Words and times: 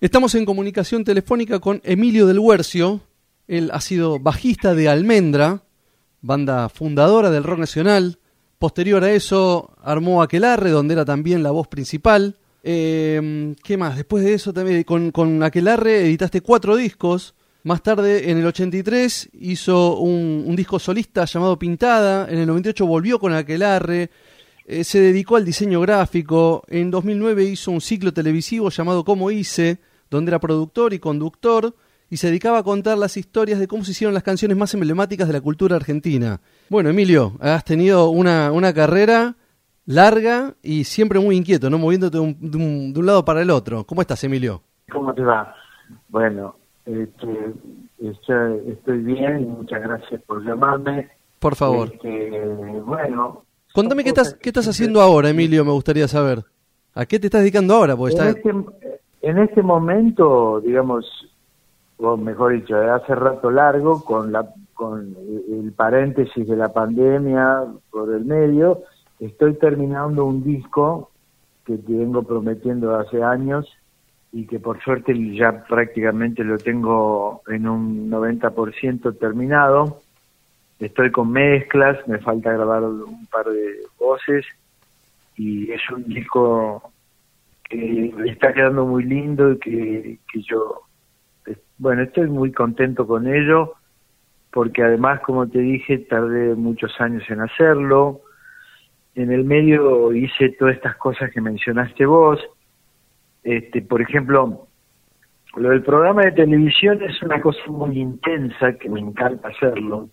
Estamos 0.00 0.36
en 0.36 0.44
comunicación 0.44 1.02
telefónica 1.02 1.58
con 1.58 1.80
Emilio 1.82 2.28
del 2.28 2.38
Huercio. 2.38 3.00
Él 3.48 3.70
ha 3.72 3.80
sido 3.80 4.20
bajista 4.20 4.72
de 4.72 4.88
Almendra, 4.88 5.64
banda 6.20 6.68
fundadora 6.68 7.32
del 7.32 7.42
rock 7.42 7.58
nacional. 7.58 8.20
Posterior 8.60 9.02
a 9.02 9.10
eso 9.10 9.76
armó 9.82 10.22
Aquelarre, 10.22 10.70
donde 10.70 10.94
era 10.94 11.04
también 11.04 11.42
la 11.42 11.50
voz 11.50 11.66
principal. 11.66 12.36
Eh, 12.62 13.56
¿Qué 13.64 13.76
más? 13.76 13.96
Después 13.96 14.24
de 14.24 14.34
eso 14.34 14.52
también 14.52 14.84
con, 14.84 15.42
Aquelarre 15.42 16.02
editaste 16.06 16.42
cuatro 16.42 16.76
discos. 16.76 17.34
Más 17.64 17.82
tarde, 17.82 18.30
en 18.30 18.38
el 18.38 18.46
83, 18.46 19.30
hizo 19.32 19.96
un, 19.96 20.44
un 20.46 20.54
disco 20.54 20.78
solista 20.78 21.24
llamado 21.24 21.58
Pintada. 21.58 22.28
En 22.30 22.38
el 22.38 22.46
98 22.46 22.86
volvió 22.86 23.18
con 23.18 23.32
Aquelarre. 23.32 24.10
Eh, 24.70 24.84
se 24.84 25.00
dedicó 25.00 25.36
al 25.36 25.46
diseño 25.46 25.80
gráfico. 25.80 26.62
En 26.68 26.90
2009 26.90 27.42
hizo 27.44 27.70
un 27.70 27.80
ciclo 27.80 28.12
televisivo 28.12 28.68
llamado 28.68 29.02
Cómo 29.02 29.30
hice, 29.30 29.78
donde 30.10 30.30
era 30.30 30.38
productor 30.38 30.92
y 30.94 30.98
conductor 30.98 31.74
y 32.10 32.16
se 32.16 32.28
dedicaba 32.28 32.58
a 32.58 32.62
contar 32.62 32.96
las 32.96 33.16
historias 33.16 33.58
de 33.58 33.68
cómo 33.68 33.84
se 33.84 33.90
hicieron 33.90 34.14
las 34.14 34.22
canciones 34.22 34.56
más 34.56 34.72
emblemáticas 34.74 35.26
de 35.26 35.34
la 35.34 35.40
cultura 35.40 35.76
argentina. 35.76 36.40
Bueno, 36.70 36.88
Emilio, 36.88 37.34
has 37.40 37.64
tenido 37.64 38.08
una, 38.08 38.50
una 38.50 38.72
carrera 38.72 39.36
larga 39.84 40.54
y 40.62 40.84
siempre 40.84 41.18
muy 41.18 41.36
inquieto, 41.36 41.68
¿no? 41.70 41.78
Moviéndote 41.78 42.16
de 42.16 42.22
un, 42.22 42.36
de 42.40 42.56
un, 42.56 42.92
de 42.92 43.00
un 43.00 43.06
lado 43.06 43.24
para 43.24 43.42
el 43.42 43.50
otro. 43.50 43.84
¿Cómo 43.84 44.00
estás, 44.00 44.22
Emilio? 44.24 44.62
¿Cómo 44.90 45.12
te 45.12 45.22
va? 45.22 45.54
Bueno, 46.08 46.56
este, 46.86 47.54
estoy, 47.98 48.72
estoy 48.72 48.98
bien 48.98 49.40
y 49.40 49.44
muchas 49.44 49.82
gracias 49.82 50.22
por 50.22 50.44
llamarme. 50.44 51.08
Por 51.38 51.56
favor. 51.56 51.90
Este, 51.92 52.30
bueno. 52.84 53.44
Contame 53.72 54.02
qué 54.02 54.08
estás, 54.10 54.34
qué 54.34 54.48
estás 54.48 54.66
haciendo 54.68 55.00
ahora, 55.00 55.28
Emilio, 55.28 55.64
me 55.64 55.72
gustaría 55.72 56.08
saber. 56.08 56.42
¿A 56.94 57.06
qué 57.06 57.18
te 57.20 57.26
estás 57.26 57.42
dedicando 57.42 57.74
ahora? 57.74 57.96
Porque 57.96 58.16
En, 58.16 58.26
está... 58.26 58.38
este, 58.38 58.97
en 59.22 59.38
este 59.38 59.62
momento, 59.62 60.60
digamos, 60.60 61.06
o 61.98 62.16
mejor 62.16 62.52
dicho, 62.52 62.76
de 62.76 62.90
hace 62.90 63.14
rato 63.14 63.50
largo, 63.50 64.04
con, 64.04 64.32
la, 64.32 64.48
con 64.74 65.16
el 65.50 65.72
paréntesis 65.72 66.46
de 66.46 66.56
la 66.56 66.72
pandemia 66.72 67.64
por 67.90 68.14
el 68.14 68.24
medio, 68.24 68.82
estoy 69.18 69.54
terminando 69.54 70.24
un 70.24 70.44
disco 70.44 71.10
que 71.64 71.78
vengo 71.86 72.22
prometiendo 72.22 72.94
hace 72.96 73.22
años 73.22 73.66
y 74.32 74.46
que 74.46 74.60
por 74.60 74.80
suerte 74.82 75.14
ya 75.34 75.64
prácticamente 75.64 76.44
lo 76.44 76.58
tengo 76.58 77.42
en 77.48 77.68
un 77.68 78.10
90% 78.10 79.18
terminado. 79.18 80.00
Estoy 80.78 81.10
con 81.10 81.32
mezclas, 81.32 82.06
me 82.06 82.18
falta 82.18 82.52
grabar 82.52 82.84
un 82.84 83.26
par 83.26 83.46
de 83.46 83.80
voces 83.98 84.46
y 85.36 85.70
es 85.72 85.80
un 85.90 86.04
disco 86.04 86.92
que 87.68 88.12
está 88.26 88.52
quedando 88.52 88.86
muy 88.86 89.04
lindo 89.04 89.52
y 89.52 89.58
que, 89.58 90.18
que 90.32 90.42
yo, 90.42 90.82
bueno, 91.78 92.02
estoy 92.02 92.28
muy 92.28 92.52
contento 92.52 93.06
con 93.06 93.26
ello 93.26 93.74
porque 94.52 94.82
además, 94.82 95.20
como 95.20 95.46
te 95.48 95.58
dije, 95.58 95.98
tardé 95.98 96.54
muchos 96.54 96.92
años 97.00 97.22
en 97.28 97.40
hacerlo. 97.40 98.22
En 99.14 99.30
el 99.30 99.44
medio 99.44 100.12
hice 100.12 100.50
todas 100.58 100.76
estas 100.76 100.96
cosas 100.96 101.30
que 101.30 101.40
mencionaste 101.40 102.06
vos. 102.06 102.40
Este, 103.42 103.82
por 103.82 104.00
ejemplo, 104.00 104.66
lo 105.56 105.70
del 105.70 105.82
programa 105.82 106.22
de 106.22 106.32
televisión 106.32 107.02
es 107.02 107.22
una 107.22 107.40
cosa 107.40 107.60
muy 107.68 107.98
intensa 107.98 108.72
que 108.74 108.88
me 108.88 109.00
encanta 109.00 109.48
hacerlo. 109.48 110.08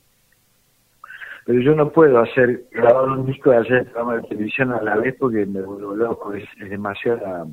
Pero 1.45 1.61
yo 1.61 1.75
no 1.75 1.91
puedo 1.91 2.19
hacer, 2.19 2.63
grabar 2.71 3.07
un 3.09 3.27
disco 3.27 3.53
y 3.53 3.55
hacer 3.55 3.73
el 3.73 3.85
programa 3.85 4.15
de 4.15 4.27
televisión 4.27 4.71
a 4.73 4.81
la 4.81 4.97
vez 4.97 5.15
porque 5.19 5.45
me 5.45 5.61
vuelvo 5.61 5.95
loco, 5.95 6.33
es, 6.33 6.43
demasiada, 6.59 7.45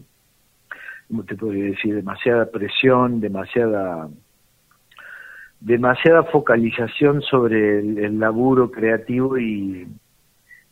¿cómo 1.08 1.24
te 1.24 1.36
podría 1.36 1.64
decir? 1.64 1.94
Demasiada 1.94 2.46
presión, 2.50 3.20
demasiada 3.20 4.08
demasiada 5.60 6.24
focalización 6.24 7.22
sobre 7.22 7.78
el, 7.78 7.98
el 7.98 8.18
laburo 8.18 8.72
creativo 8.72 9.38
y, 9.38 9.86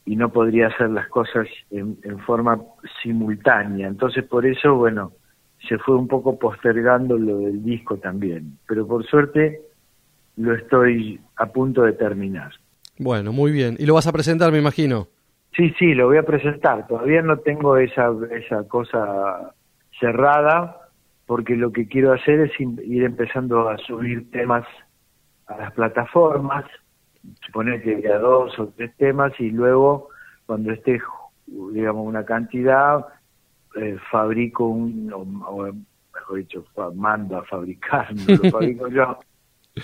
y, 0.05 0.17
no 0.17 0.31
podría 0.31 0.67
hacer 0.67 0.91
las 0.91 1.07
cosas 1.09 1.47
en, 1.71 1.97
en, 2.03 2.19
forma 2.21 2.61
simultánea. 3.01 3.87
Entonces 3.87 4.25
por 4.25 4.45
eso, 4.47 4.75
bueno, 4.75 5.13
se 5.69 5.79
fue 5.79 5.95
un 5.95 6.09
poco 6.09 6.39
postergando 6.39 7.17
lo 7.17 7.39
del 7.39 7.63
disco 7.63 7.99
también. 7.99 8.59
Pero 8.67 8.85
por 8.85 9.07
suerte 9.07 9.61
lo 10.37 10.55
estoy 10.55 11.21
a 11.37 11.47
punto 11.47 11.83
de 11.83 11.93
terminar. 11.93 12.51
Bueno, 13.01 13.33
muy 13.33 13.51
bien. 13.51 13.77
¿Y 13.79 13.87
lo 13.87 13.95
vas 13.95 14.07
a 14.07 14.13
presentar, 14.13 14.53
me 14.53 14.59
imagino? 14.59 15.09
Sí, 15.57 15.75
sí, 15.79 15.95
lo 15.95 16.09
voy 16.09 16.19
a 16.19 16.23
presentar. 16.23 16.87
Todavía 16.87 17.23
no 17.23 17.39
tengo 17.39 17.79
esa, 17.79 18.11
esa 18.31 18.69
cosa 18.69 19.55
cerrada, 19.99 20.77
porque 21.25 21.57
lo 21.57 21.73
que 21.73 21.89
quiero 21.89 22.13
hacer 22.13 22.41
es 22.41 22.53
ir 22.61 23.03
empezando 23.03 23.71
a 23.71 23.79
subir 23.79 24.31
temas 24.31 24.67
a 25.47 25.57
las 25.57 25.73
plataformas, 25.73 26.67
suponer 27.47 27.83
que 27.83 28.07
a 28.07 28.19
dos 28.19 28.59
o 28.59 28.69
tres 28.77 28.95
temas 28.99 29.33
y 29.41 29.49
luego 29.49 30.11
cuando 30.45 30.71
esté, 30.71 31.01
digamos, 31.47 32.07
una 32.07 32.27
cantidad, 32.27 33.07
eh, 33.77 33.97
fabrico 34.11 34.67
un, 34.67 35.11
o, 35.11 35.21
o, 35.49 35.73
mejor 36.15 36.37
dicho, 36.37 36.67
mando 36.95 37.39
a 37.39 37.45
fabricar, 37.45 38.15
no 38.15 38.37
lo 38.37 38.51
fabrico 38.51 38.89
yo, 38.89 39.19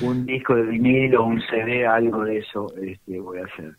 un 0.01 0.27
disco 0.27 0.55
de 0.55 0.63
vinilo, 0.63 1.25
un 1.25 1.41
CD, 1.51 1.87
algo 1.87 2.25
de 2.25 2.39
eso 2.39 2.73
este, 2.83 3.21
voy 3.21 3.39
a 3.39 3.45
hacer. 3.45 3.73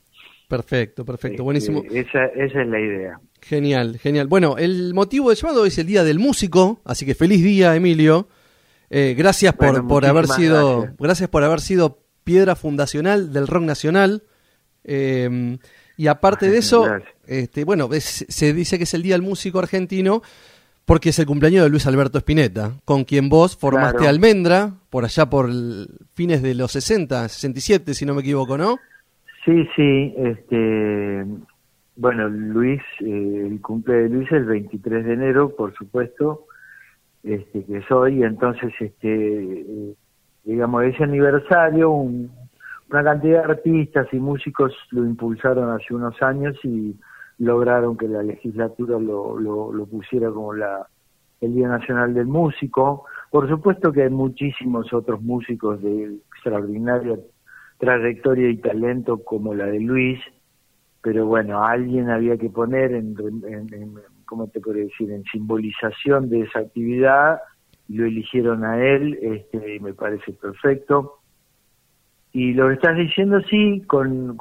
Perfecto, 0.47 1.03
perfecto, 1.03 1.33
este, 1.33 1.43
buenísimo. 1.43 1.83
Esa, 1.91 2.25
esa 2.27 2.61
es 2.61 2.67
la 2.67 2.79
idea. 2.79 3.19
Genial, 3.41 3.97
genial. 3.99 4.27
Bueno, 4.27 4.57
el 4.57 4.93
motivo 4.93 5.29
del 5.29 5.37
llamado 5.37 5.65
es 5.65 5.77
el 5.77 5.87
Día 5.87 6.03
del 6.03 6.19
Músico, 6.19 6.81
así 6.85 7.05
que 7.05 7.15
feliz 7.15 7.43
día, 7.43 7.75
Emilio. 7.75 8.27
Eh, 8.89 9.15
gracias 9.17 9.53
por, 9.53 9.71
bueno, 9.71 9.87
por 9.87 10.05
haber 10.05 10.27
sido, 10.27 10.79
gracias. 10.79 10.97
gracias. 10.97 11.29
por 11.29 11.43
haber 11.43 11.59
sido 11.59 11.99
piedra 12.23 12.55
fundacional 12.55 13.33
del 13.33 13.47
rock 13.47 13.63
nacional. 13.63 14.23
Eh, 14.85 15.57
y 15.97 16.07
aparte 16.07 16.49
de 16.49 16.59
eso, 16.59 16.87
este, 17.25 17.65
bueno, 17.65 17.89
es, 17.91 18.25
se 18.29 18.53
dice 18.53 18.77
que 18.77 18.83
es 18.83 18.93
el 18.93 19.01
Día 19.01 19.15
del 19.15 19.23
Músico 19.23 19.59
Argentino 19.59 20.21
porque 20.87 21.09
es 21.09 21.19
el 21.19 21.25
cumpleaños 21.25 21.65
de 21.65 21.69
Luis 21.69 21.85
Alberto 21.85 22.17
Spinetta, 22.17 22.71
con 22.85 23.03
quien 23.03 23.27
vos 23.27 23.57
formaste 23.57 23.97
claro. 23.97 24.09
Almendra 24.09 24.71
por 24.89 25.03
allá 25.03 25.29
por 25.29 25.49
fines 26.15 26.41
de 26.41 26.55
los 26.55 26.71
60, 26.71 27.27
67, 27.27 27.93
si 27.93 28.05
no 28.05 28.15
me 28.15 28.21
equivoco, 28.21 28.57
¿no? 28.57 28.77
Sí, 29.43 29.67
sí, 29.75 30.13
este, 30.17 31.25
bueno, 31.97 32.29
Luis, 32.29 32.81
eh, 33.01 33.47
el 33.51 33.59
cumple 33.59 33.95
de 33.95 34.09
Luis 34.09 34.27
es 34.27 34.37
el 34.37 34.45
23 34.45 35.05
de 35.05 35.13
enero, 35.13 35.53
por 35.53 35.73
supuesto, 35.75 36.45
este, 37.21 37.65
que 37.65 37.81
soy, 37.89 38.23
entonces, 38.23 38.73
este, 38.79 39.43
eh, 39.53 39.93
digamos, 40.45 40.85
ese 40.85 41.03
aniversario, 41.03 41.91
un, 41.91 42.31
una 42.89 43.03
cantidad 43.03 43.43
de 43.43 43.51
artistas 43.51 44.07
y 44.13 44.19
músicos 44.19 44.73
lo 44.91 45.03
impulsaron 45.03 45.69
hace 45.69 45.93
unos 45.93 46.21
años 46.21 46.55
y 46.63 46.95
lograron 47.39 47.97
que 47.97 48.07
la 48.07 48.23
legislatura 48.23 48.99
lo, 48.99 49.37
lo, 49.39 49.85
pusiera 49.85 50.31
como 50.31 50.53
la 50.53 50.87
el 51.39 51.53
Día 51.53 51.67
Nacional 51.67 52.15
del 52.15 52.25
Músico. 52.25 53.05
Por 53.29 53.47
supuesto 53.47 53.91
que 53.91 54.03
hay 54.03 54.09
muchísimos 54.09 54.91
otros 54.91 55.21
músicos 55.21 55.81
de 55.83 56.15
extraordinaria 56.33 57.19
trayectoria 57.77 58.49
y 58.49 58.57
talento 58.57 59.23
como 59.23 59.53
la 59.53 59.67
de 59.67 59.79
Luis, 59.79 60.19
pero 61.01 61.27
bueno, 61.27 61.63
alguien 61.63 62.09
había 62.09 62.37
que 62.37 62.49
poner 62.49 62.91
en, 62.93 63.15
en, 63.19 63.73
en 63.73 63.95
¿cómo 64.25 64.47
te 64.47 64.59
puedo 64.59 64.77
decir?, 64.77 65.11
en 65.11 65.23
simbolización 65.25 66.29
de 66.29 66.41
esa 66.41 66.59
actividad, 66.59 67.39
lo 67.87 68.05
eligieron 68.05 68.63
a 68.65 68.83
él, 68.83 69.17
este, 69.21 69.75
y 69.75 69.79
me 69.79 69.93
parece 69.93 70.33
perfecto. 70.33 71.19
Y 72.33 72.53
lo 72.53 72.69
estás 72.69 72.97
diciendo, 72.97 73.41
sí, 73.49 73.81
con, 73.87 74.37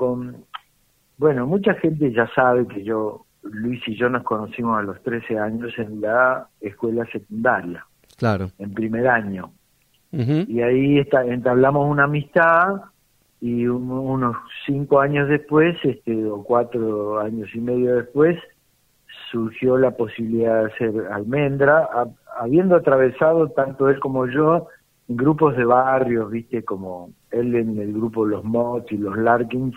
bueno, 1.19 1.47
mucha 1.47 1.75
gente 1.75 2.13
ya 2.13 2.29
sabe 2.35 2.67
que 2.67 2.85
yo, 2.85 3.25
Luis 3.43 3.81
y 3.87 3.97
yo 3.97 4.09
nos 4.09 4.23
conocimos 4.23 4.79
a 4.79 4.83
los 4.83 5.03
13 5.03 5.39
años 5.39 5.73
en 5.79 6.01
la 6.01 6.49
escuela 6.61 7.07
secundaria. 7.07 7.87
Claro. 8.17 8.51
En 8.59 8.73
primer 8.75 9.09
año. 9.09 9.53
Uh 10.13 10.19
-huh. 10.19 10.49
Y 10.49 10.63
ahí 10.63 10.99
está, 10.99 11.25
entablamos 11.25 11.89
una 11.89 12.05
amistad 12.05 12.83
y 13.41 13.67
un, 13.67 13.91
unos 13.91 14.37
cinco 14.65 15.01
años 15.01 15.29
después, 15.29 15.77
este, 15.83 16.25
o 16.25 16.43
cuatro 16.43 17.21
años 17.21 17.49
y 17.55 17.61
medio 17.61 17.97
después, 17.97 18.39
surgió 19.31 19.77
la 19.77 19.91
posibilidad 19.93 20.61
de 20.61 20.73
hacer 20.73 20.95
almendra, 21.13 21.89
a, 21.93 22.07
habiendo 22.39 22.77
atravesado 22.77 23.51
tanto 23.51 23.89
él 23.89 23.99
como 24.01 24.27
yo 24.27 24.69
grupos 25.09 25.57
de 25.57 25.65
barrios, 25.65 26.31
viste, 26.31 26.65
como 26.65 27.11
él 27.31 27.55
en 27.55 27.79
el 27.79 27.93
grupo 27.93 28.25
Los 28.25 28.45
Mods 28.45 28.91
y 28.91 28.97
Los 28.97 29.17
Larkins, 29.17 29.77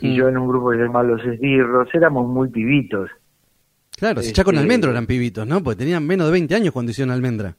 y 0.00 0.08
mm. 0.08 0.14
yo 0.14 0.28
en 0.28 0.38
un 0.38 0.48
grupo 0.48 0.70
que 0.70 0.78
se 0.78 0.84
llama 0.84 1.02
Los 1.02 1.24
Esbirros, 1.24 1.88
éramos 1.94 2.28
muy 2.28 2.48
pibitos. 2.48 3.10
Claro, 3.96 4.22
si 4.22 4.28
este, 4.28 4.38
ya 4.38 4.44
con 4.44 4.56
Almendro 4.56 4.90
eran 4.90 5.06
pibitos, 5.06 5.46
¿no? 5.46 5.62
Porque 5.62 5.80
tenían 5.80 6.06
menos 6.06 6.26
de 6.26 6.32
20 6.32 6.54
años 6.54 6.72
cuando 6.72 6.90
hicieron 6.90 7.12
Almendra. 7.12 7.56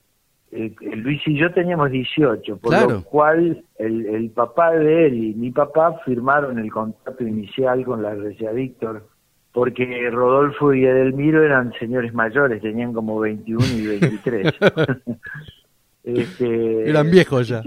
Eh, 0.51 0.73
Luis 0.95 1.21
y 1.27 1.37
yo 1.37 1.51
teníamos 1.53 1.91
18, 1.91 2.57
por 2.57 2.71
claro. 2.71 2.89
lo 2.89 3.03
cual 3.03 3.63
el, 3.77 4.05
el, 4.07 4.29
papá 4.31 4.71
de 4.71 5.07
él 5.07 5.23
y 5.23 5.33
mi 5.35 5.51
papá 5.51 5.99
firmaron 6.05 6.57
el 6.57 6.71
contrato 6.71 7.23
inicial 7.23 7.85
con 7.85 8.01
la 8.01 8.15
Iglesia 8.15 8.51
Víctor 8.51 9.05
porque 9.51 10.09
Rodolfo 10.11 10.73
y 10.73 10.85
Edelmiro 10.85 11.43
eran 11.43 11.73
señores 11.79 12.13
mayores, 12.13 12.61
tenían 12.61 12.93
como 12.93 13.19
21 13.19 13.65
y 13.77 13.87
23. 13.87 14.53
este, 16.03 16.89
eran 16.89 17.09
viejos 17.09 17.47
ya. 17.47 17.61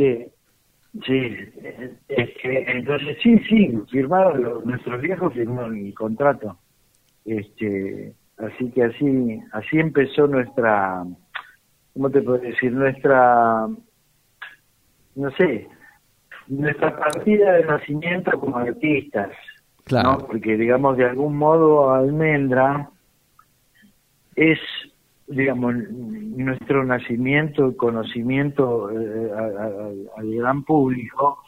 Sí, 1.04 1.36
entonces 2.08 3.16
sí, 3.22 3.38
sí, 3.48 3.78
firmaron, 3.90 4.62
nuestros 4.64 5.00
viejos 5.00 5.32
firmaron 5.32 5.76
el 5.76 5.94
contrato. 5.94 6.58
Este, 7.24 8.14
así 8.38 8.70
que 8.72 8.84
así, 8.84 9.40
así 9.52 9.78
empezó 9.78 10.26
nuestra, 10.26 11.04
¿cómo 11.94 12.10
te 12.10 12.22
puedo 12.22 12.38
decir? 12.38 12.72
Nuestra, 12.72 13.68
no 15.14 15.30
sé, 15.38 15.68
nuestra 16.48 16.96
partida 16.98 17.52
de 17.52 17.64
nacimiento 17.64 18.38
como 18.38 18.58
artistas. 18.58 19.30
Claro. 19.84 20.26
Porque, 20.26 20.56
digamos, 20.56 20.96
de 20.96 21.06
algún 21.06 21.36
modo 21.36 21.92
Almendra 21.92 22.88
es, 24.36 24.58
digamos, 25.34 25.74
nuestro 25.74 26.84
nacimiento 26.84 27.68
y 27.68 27.76
conocimiento 27.76 28.90
eh, 28.90 29.30
al 30.16 30.34
gran 30.34 30.64
público. 30.64 31.38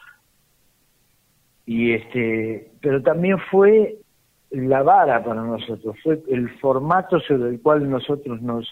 Y 1.66 1.92
este, 1.92 2.70
pero 2.80 3.02
también 3.02 3.38
fue 3.50 3.96
la 4.50 4.82
vara 4.82 5.24
para 5.24 5.42
nosotros, 5.42 5.96
fue 6.02 6.22
el 6.28 6.48
formato 6.58 7.18
sobre 7.20 7.50
el 7.50 7.60
cual 7.60 7.90
nosotros 7.90 8.40
nos 8.42 8.66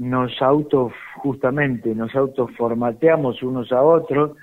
nos 0.00 0.40
auto 0.40 0.90
justamente 1.16 1.94
nos 1.94 2.14
autoformateamos 2.14 3.42
unos 3.42 3.70
a 3.70 3.82
otros 3.82 4.34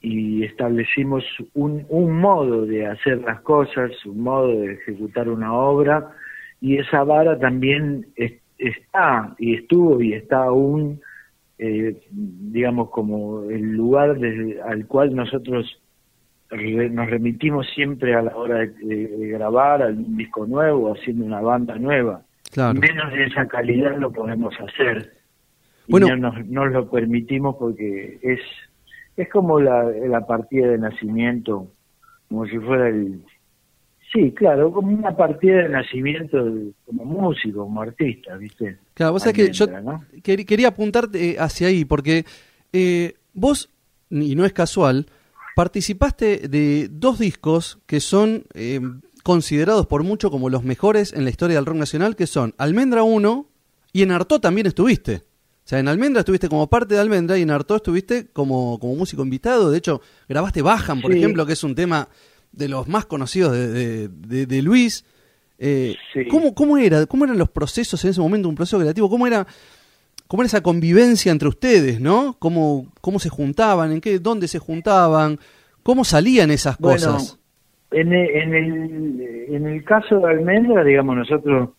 y 0.00 0.42
establecimos 0.42 1.22
un, 1.54 1.86
un 1.88 2.20
modo 2.20 2.66
de 2.66 2.84
hacer 2.84 3.22
las 3.22 3.40
cosas, 3.42 3.92
un 4.04 4.20
modo 4.20 4.48
de 4.48 4.72
ejecutar 4.72 5.28
una 5.28 5.54
obra 5.54 6.10
y 6.60 6.78
esa 6.78 7.04
vara 7.04 7.38
también 7.38 8.06
está 8.58 9.34
y 9.38 9.54
estuvo 9.54 10.00
y 10.00 10.14
está 10.14 10.44
aún 10.44 11.00
eh, 11.58 12.00
digamos 12.10 12.90
como 12.90 13.44
el 13.48 13.72
lugar 13.72 14.18
desde, 14.18 14.60
al 14.62 14.86
cual 14.86 15.14
nosotros 15.14 15.80
nos 16.50 17.10
remitimos 17.10 17.66
siempre 17.74 18.14
a 18.14 18.22
la 18.22 18.36
hora 18.36 18.58
de, 18.58 19.28
grabar 19.32 19.82
al 19.82 20.16
disco 20.16 20.46
nuevo, 20.46 20.92
haciendo 20.92 21.24
una 21.24 21.40
banda 21.40 21.76
nueva. 21.76 22.22
Menos 22.56 23.12
de 23.12 23.24
esa 23.24 23.46
calidad 23.48 23.96
lo 23.98 24.12
podemos 24.12 24.54
hacer. 24.60 25.14
Bueno, 25.88 26.06
y 26.06 26.20
no 26.20 26.32
nos, 26.32 26.72
lo 26.72 26.90
permitimos 26.90 27.56
porque 27.56 28.18
es 28.22 28.40
es 29.16 29.28
como 29.30 29.60
la, 29.60 29.84
la 29.84 30.26
partida 30.26 30.68
de 30.68 30.78
nacimiento, 30.78 31.68
como 32.28 32.46
si 32.46 32.58
fuera 32.58 32.88
el... 32.88 33.22
Sí, 34.14 34.30
claro, 34.30 34.72
como 34.72 34.96
una 34.96 35.16
partida 35.16 35.64
de 35.64 35.68
nacimiento 35.70 36.38
como 36.86 37.04
músico, 37.04 37.64
como 37.64 37.82
artista, 37.82 38.36
¿viste? 38.36 38.78
Claro, 38.94 39.12
vos 39.12 39.22
sabés 39.22 39.34
que 39.34 39.52
yo 39.52 39.66
quería 40.22 40.68
apuntarte 40.68 41.36
hacia 41.36 41.66
ahí, 41.66 41.84
porque 41.84 42.24
eh, 42.72 43.14
vos, 43.32 43.70
y 44.10 44.36
no 44.36 44.44
es 44.44 44.52
casual, 44.52 45.06
participaste 45.56 46.46
de 46.46 46.88
dos 46.92 47.18
discos 47.18 47.80
que 47.86 47.98
son 47.98 48.44
eh, 48.54 48.80
considerados 49.24 49.86
por 49.86 50.04
mucho 50.04 50.30
como 50.30 50.48
los 50.48 50.62
mejores 50.62 51.12
en 51.12 51.24
la 51.24 51.30
historia 51.30 51.56
del 51.56 51.66
rock 51.66 51.78
nacional, 51.78 52.14
que 52.14 52.28
son 52.28 52.54
Almendra 52.56 53.02
1 53.02 53.48
y 53.92 54.02
en 54.02 54.12
Arto 54.12 54.40
también 54.40 54.68
estuviste. 54.68 55.22
O 55.64 55.66
sea, 55.66 55.80
en 55.80 55.88
Almendra 55.88 56.20
estuviste 56.20 56.48
como 56.48 56.68
parte 56.68 56.94
de 56.94 57.00
Almendra 57.00 57.36
y 57.36 57.42
en 57.42 57.50
Arto 57.50 57.74
estuviste 57.74 58.28
como, 58.32 58.78
como 58.78 58.94
músico 58.94 59.24
invitado. 59.24 59.72
De 59.72 59.78
hecho, 59.78 60.02
grabaste 60.28 60.62
Bajan, 60.62 61.00
por 61.00 61.12
ejemplo, 61.12 61.46
que 61.46 61.54
es 61.54 61.64
un 61.64 61.74
tema 61.74 62.08
de 62.56 62.68
los 62.68 62.88
más 62.88 63.06
conocidos 63.06 63.52
de, 63.52 64.08
de, 64.08 64.62
Luis. 64.62 65.04
Eh, 65.58 65.94
¿cómo, 66.30 66.54
¿Cómo 66.54 66.78
era? 66.78 67.06
¿Cómo 67.06 67.24
eran 67.24 67.38
los 67.38 67.50
procesos 67.50 68.04
en 68.04 68.10
ese 68.10 68.20
momento, 68.20 68.48
un 68.48 68.54
proceso 68.54 68.78
creativo? 68.78 69.08
¿Cómo 69.08 69.26
era, 69.26 69.46
cómo 70.26 70.42
era 70.42 70.48
esa 70.48 70.62
convivencia 70.62 71.32
entre 71.32 71.48
ustedes, 71.48 72.00
no? 72.00 72.36
¿Cómo, 72.38 72.92
cómo 73.00 73.18
se 73.18 73.28
juntaban? 73.28 73.92
¿En 73.92 74.00
qué, 74.00 74.18
dónde 74.18 74.48
se 74.48 74.58
juntaban? 74.58 75.38
¿Cómo 75.82 76.04
salían 76.04 76.50
esas 76.50 76.76
cosas? 76.76 77.38
en, 77.94 78.12
en, 78.12 78.54
el, 78.54 79.46
en 79.54 79.66
el 79.66 79.84
caso 79.84 80.18
de 80.18 80.30
Almendra, 80.30 80.82
digamos, 80.82 81.16
nosotros 81.16 81.70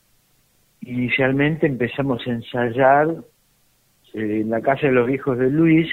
inicialmente 0.81 1.68
empezamos 1.68 2.25
a 2.25 2.31
ensayar 2.31 3.10
eh, 4.13 4.42
en 4.42 4.50
la 4.50 4.62
casa 4.62 4.88
de 4.88 4.94
los 4.94 5.10
hijos 5.10 5.38
de 5.38 5.50
Luis, 5.50 5.88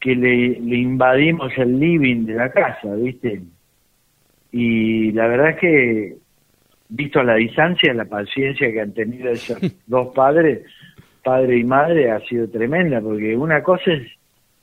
que 0.00 0.14
le, 0.14 0.60
le 0.60 0.76
invadimos 0.76 1.52
el 1.56 1.78
living 1.78 2.24
de 2.26 2.34
la 2.34 2.50
casa, 2.50 2.94
¿viste? 2.94 3.42
Y 4.52 5.12
la 5.12 5.26
verdad 5.26 5.50
es 5.50 5.56
que, 5.56 6.16
visto 6.88 7.20
a 7.20 7.24
la 7.24 7.34
distancia, 7.34 7.92
la 7.92 8.04
paciencia 8.04 8.72
que 8.72 8.80
han 8.80 8.92
tenido 8.92 9.30
esos 9.30 9.58
dos 9.86 10.14
padres, 10.14 10.64
padre 11.22 11.58
y 11.58 11.64
madre, 11.64 12.10
ha 12.10 12.20
sido 12.20 12.48
tremenda, 12.48 13.00
porque 13.00 13.36
una 13.36 13.62
cosa 13.62 13.92
es 13.92 14.08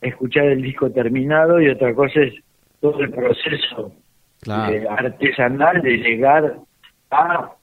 escuchar 0.02 0.46
el 0.46 0.62
disco 0.62 0.92
terminado 0.92 1.62
y 1.62 1.70
otra 1.70 1.94
cosa 1.94 2.22
es 2.22 2.34
todo 2.80 3.00
el 3.02 3.12
proceso 3.12 3.94
eh, 4.48 4.86
artesanal 4.90 5.82
de 5.82 5.98
llegar 5.98 6.58
a 7.12 7.55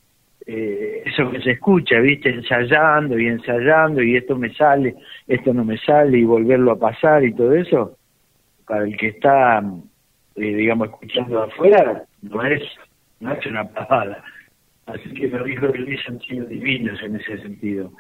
eh, 0.47 1.03
eso 1.07 1.31
que 1.31 1.41
se 1.41 1.53
escucha, 1.53 2.01
¿viste? 2.01 2.31
Ensayando 2.31 3.19
y 3.19 3.27
ensayando 3.27 4.03
y 4.03 4.17
esto 4.17 4.37
me 4.37 4.53
sale, 4.55 4.95
esto 5.27 5.55
no 5.55 5.65
me 5.65 5.79
sale 5.79 6.19
y 6.19 6.25
volverlo 6.25 6.73
a 6.73 6.79
pasar 6.79 7.25
y 7.25 7.35
todo 7.35 7.55
eso, 7.55 7.97
para 8.67 8.85
el 8.85 8.97
que 8.97 9.09
está, 9.09 9.63
eh, 10.37 10.55
digamos, 10.55 10.89
escuchando 10.89 11.43
afuera, 11.43 12.05
no 12.23 12.43
es, 12.45 12.63
no 13.21 13.33
es 13.33 13.47
una 13.47 13.69
pavada. 13.69 14.25
Así 14.87 15.11
que 15.15 15.29
los 15.29 15.49
hijos 15.49 15.73
de 15.73 15.79
Luis 15.79 16.01
han 16.09 16.21
sido 16.21 16.47
divinos 16.47 17.01
en 17.03 17.17
ese 17.17 17.39
sentido. 17.39 17.93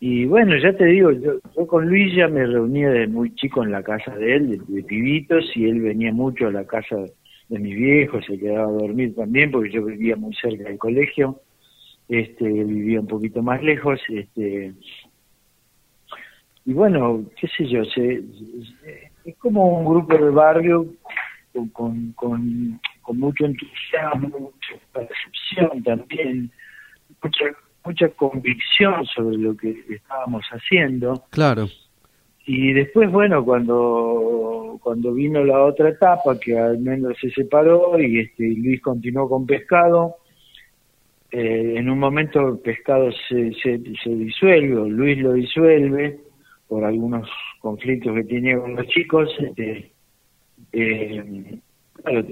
Y 0.00 0.26
bueno, 0.26 0.56
ya 0.56 0.72
te 0.72 0.86
digo, 0.86 1.10
yo, 1.12 1.40
con 1.66 1.88
Luis 1.88 2.14
ya 2.14 2.28
me 2.28 2.46
reunía 2.46 2.90
de 2.90 3.06
muy 3.06 3.34
chico 3.34 3.62
en 3.62 3.72
la 3.72 3.82
casa 3.82 4.14
de 4.14 4.36
él, 4.36 4.50
de, 4.50 4.74
de 4.74 4.82
pibitos, 4.82 5.44
y 5.54 5.66
él 5.66 5.80
venía 5.80 6.12
mucho 6.12 6.48
a 6.48 6.52
la 6.52 6.64
casa 6.66 6.96
de 7.48 7.58
mis 7.58 7.76
viejos, 7.76 8.24
se 8.26 8.38
quedaba 8.38 8.68
a 8.68 8.72
dormir 8.72 9.14
también, 9.14 9.50
porque 9.50 9.70
yo 9.70 9.84
vivía 9.84 10.16
muy 10.16 10.34
cerca 10.34 10.64
del 10.64 10.78
colegio 10.78 11.40
este, 12.08 12.44
vivía 12.44 13.00
un 13.00 13.06
poquito 13.06 13.42
más 13.42 13.62
lejos, 13.62 14.00
este, 14.08 14.72
y 16.64 16.72
bueno, 16.72 17.24
qué 17.40 17.46
sé 17.56 17.68
yo, 17.68 17.84
se, 17.84 18.22
es 19.24 19.36
como 19.38 19.78
un 19.78 19.84
grupo 19.86 20.16
de 20.16 20.30
barrio 20.30 20.86
con, 21.72 22.12
con, 22.12 22.80
con, 23.02 23.18
mucho 23.18 23.46
entusiasmo, 23.46 24.28
mucha 24.28 24.82
percepción 24.92 25.82
también, 25.84 26.50
mucha, 27.22 27.44
mucha 27.84 28.08
convicción 28.10 29.06
sobre 29.06 29.38
lo 29.38 29.56
que 29.56 29.76
estábamos 29.88 30.44
haciendo. 30.50 31.24
Claro. 31.30 31.66
Y 32.46 32.72
después, 32.72 33.10
bueno, 33.10 33.44
cuando, 33.44 34.78
cuando 34.82 35.14
vino 35.14 35.44
la 35.44 35.64
otra 35.64 35.88
etapa, 35.88 36.38
que 36.38 36.58
al 36.58 36.78
menos 36.78 37.14
se 37.20 37.30
separó 37.30 37.98
y 37.98 38.20
este, 38.20 38.54
Luis 38.56 38.80
continuó 38.82 39.28
con 39.28 39.46
pescado, 39.46 40.16
eh, 41.32 41.74
en 41.76 41.90
un 41.90 41.98
momento 41.98 42.48
el 42.48 42.58
pescado 42.58 43.10
se, 43.28 43.52
se, 43.62 43.78
disuelve, 43.78 44.88
Luis 44.88 45.18
lo 45.18 45.32
disuelve 45.32 46.20
por 46.68 46.84
algunos 46.84 47.28
conflictos 47.60 48.14
que 48.14 48.24
tenía 48.24 48.58
con 48.58 48.76
los 48.76 48.86
chicos. 48.88 49.28
Este, 49.40 49.90
eh, 50.72 51.58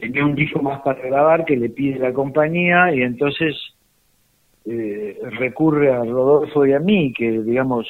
tenía 0.00 0.24
un 0.24 0.34
disco 0.34 0.62
más 0.62 0.80
para 0.82 1.00
grabar 1.02 1.44
que 1.44 1.56
le 1.56 1.70
pide 1.70 1.98
la 1.98 2.12
compañía 2.12 2.94
y 2.94 3.02
entonces 3.02 3.56
eh, 4.64 5.18
recurre 5.38 5.92
a 5.92 5.98
Rodolfo 5.98 6.64
y 6.64 6.72
a 6.72 6.78
mí, 6.78 7.12
que 7.12 7.42
digamos 7.42 7.88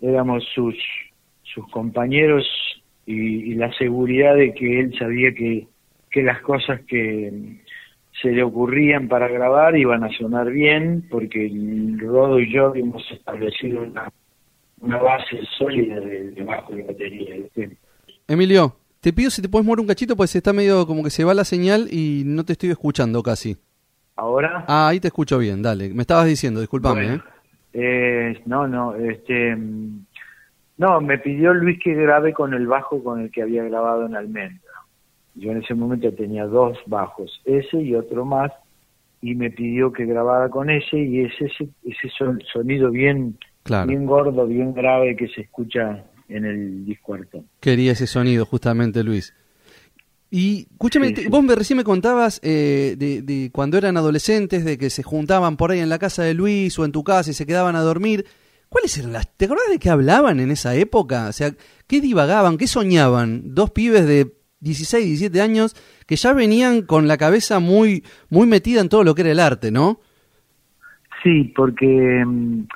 éramos 0.00 0.44
sus, 0.54 0.74
sus 1.42 1.68
compañeros 1.70 2.44
y, 3.06 3.52
y 3.52 3.54
la 3.54 3.72
seguridad 3.74 4.34
de 4.34 4.52
que 4.54 4.80
él 4.80 4.94
sabía 4.98 5.32
que, 5.32 5.66
que 6.10 6.22
las 6.22 6.40
cosas 6.40 6.80
que 6.86 7.60
se 8.20 8.30
le 8.30 8.42
ocurrían 8.42 9.08
para 9.08 9.28
grabar 9.28 9.76
iban 9.76 10.04
a 10.04 10.10
sonar 10.18 10.50
bien, 10.50 11.06
porque 11.10 11.50
Rodo 11.98 12.38
y 12.38 12.52
yo 12.52 12.74
hemos 12.74 13.02
establecido 13.10 13.82
una, 13.82 14.10
una 14.80 14.98
base 14.98 15.40
sólida 15.58 15.98
de, 16.00 16.42
bajo 16.44 16.74
de 16.74 16.82
batería. 16.82 17.36
Emilio, 18.28 18.76
te 19.00 19.12
pido 19.12 19.30
si 19.30 19.40
te 19.40 19.48
puedes 19.48 19.66
mover 19.66 19.80
un 19.80 19.86
cachito, 19.86 20.16
pues 20.16 20.34
está 20.36 20.52
medio 20.52 20.86
como 20.86 21.02
que 21.02 21.10
se 21.10 21.24
va 21.24 21.34
la 21.34 21.44
señal 21.44 21.88
y 21.90 22.22
no 22.26 22.44
te 22.44 22.52
estoy 22.52 22.70
escuchando 22.70 23.22
casi. 23.22 23.56
¿Ahora? 24.14 24.64
Ah, 24.68 24.88
ahí 24.88 25.00
te 25.00 25.08
escucho 25.08 25.38
bien, 25.38 25.62
dale. 25.62 25.88
Me 25.94 26.02
estabas 26.02 26.26
diciendo, 26.26 26.60
discúlpame. 26.60 27.14
¿eh? 27.14 27.20
¿eh? 27.72 28.42
no, 28.46 28.68
no, 28.68 28.94
este... 28.94 29.56
No, 30.78 31.00
me 31.00 31.18
pidió 31.18 31.54
Luis 31.54 31.78
que 31.82 31.94
grabe 31.94 32.32
con 32.32 32.54
el 32.54 32.66
bajo 32.66 33.02
con 33.04 33.20
el 33.20 33.30
que 33.30 33.42
había 33.42 33.62
grabado 33.64 34.06
en 34.06 34.16
Almendra. 34.16 34.71
Yo 35.34 35.50
en 35.50 35.62
ese 35.62 35.74
momento 35.74 36.12
tenía 36.12 36.46
dos 36.46 36.78
bajos, 36.86 37.40
ese 37.44 37.80
y 37.80 37.94
otro 37.94 38.24
más, 38.24 38.52
y 39.20 39.34
me 39.34 39.50
pidió 39.50 39.92
que 39.92 40.04
grabara 40.04 40.48
con 40.48 40.68
ese 40.68 40.98
y 40.98 41.20
ese 41.20 41.46
ese 41.84 42.08
sonido 42.52 42.90
bien 42.90 43.36
bien 43.86 44.06
gordo, 44.06 44.46
bien 44.46 44.74
grave 44.74 45.16
que 45.16 45.28
se 45.28 45.42
escucha 45.42 46.04
en 46.28 46.44
el 46.44 46.84
disco 46.84 47.16
Quería 47.60 47.92
ese 47.92 48.06
sonido 48.06 48.44
justamente, 48.46 49.04
Luis. 49.04 49.34
Y 50.30 50.66
escúchame, 50.70 51.14
vos 51.28 51.44
me, 51.44 51.54
recién 51.54 51.76
me 51.76 51.84
contabas 51.84 52.40
eh, 52.42 52.96
de, 52.96 53.50
cuando 53.52 53.76
eran 53.76 53.98
adolescentes, 53.98 54.64
de 54.64 54.78
que 54.78 54.88
se 54.88 55.02
juntaban 55.02 55.58
por 55.58 55.70
ahí 55.70 55.80
en 55.80 55.90
la 55.90 55.98
casa 55.98 56.22
de 56.22 56.32
Luis 56.32 56.78
o 56.78 56.86
en 56.86 56.92
tu 56.92 57.04
casa 57.04 57.30
y 57.30 57.34
se 57.34 57.44
quedaban 57.44 57.76
a 57.76 57.82
dormir. 57.82 58.24
¿Cuáles 58.70 58.96
eran 58.96 59.12
las... 59.12 59.28
¿Te 59.36 59.44
acordás 59.44 59.68
de 59.68 59.78
qué 59.78 59.90
hablaban 59.90 60.40
en 60.40 60.50
esa 60.50 60.74
época? 60.74 61.28
O 61.28 61.32
sea, 61.32 61.52
¿qué 61.86 62.00
divagaban? 62.00 62.56
¿Qué 62.56 62.66
soñaban? 62.66 63.54
Dos 63.54 63.72
pibes 63.72 64.06
de 64.06 64.32
16, 64.62 65.04
17 65.04 65.40
años 65.40 65.74
que 66.06 66.16
ya 66.16 66.32
venían 66.32 66.82
con 66.82 67.08
la 67.08 67.18
cabeza 67.18 67.58
muy, 67.58 68.04
muy 68.30 68.46
metida 68.46 68.80
en 68.80 68.88
todo 68.88 69.04
lo 69.04 69.14
que 69.14 69.22
era 69.22 69.32
el 69.32 69.40
arte, 69.40 69.70
¿no? 69.70 69.98
Sí, 71.22 71.52
porque, 71.54 72.24
mm, 72.24 72.66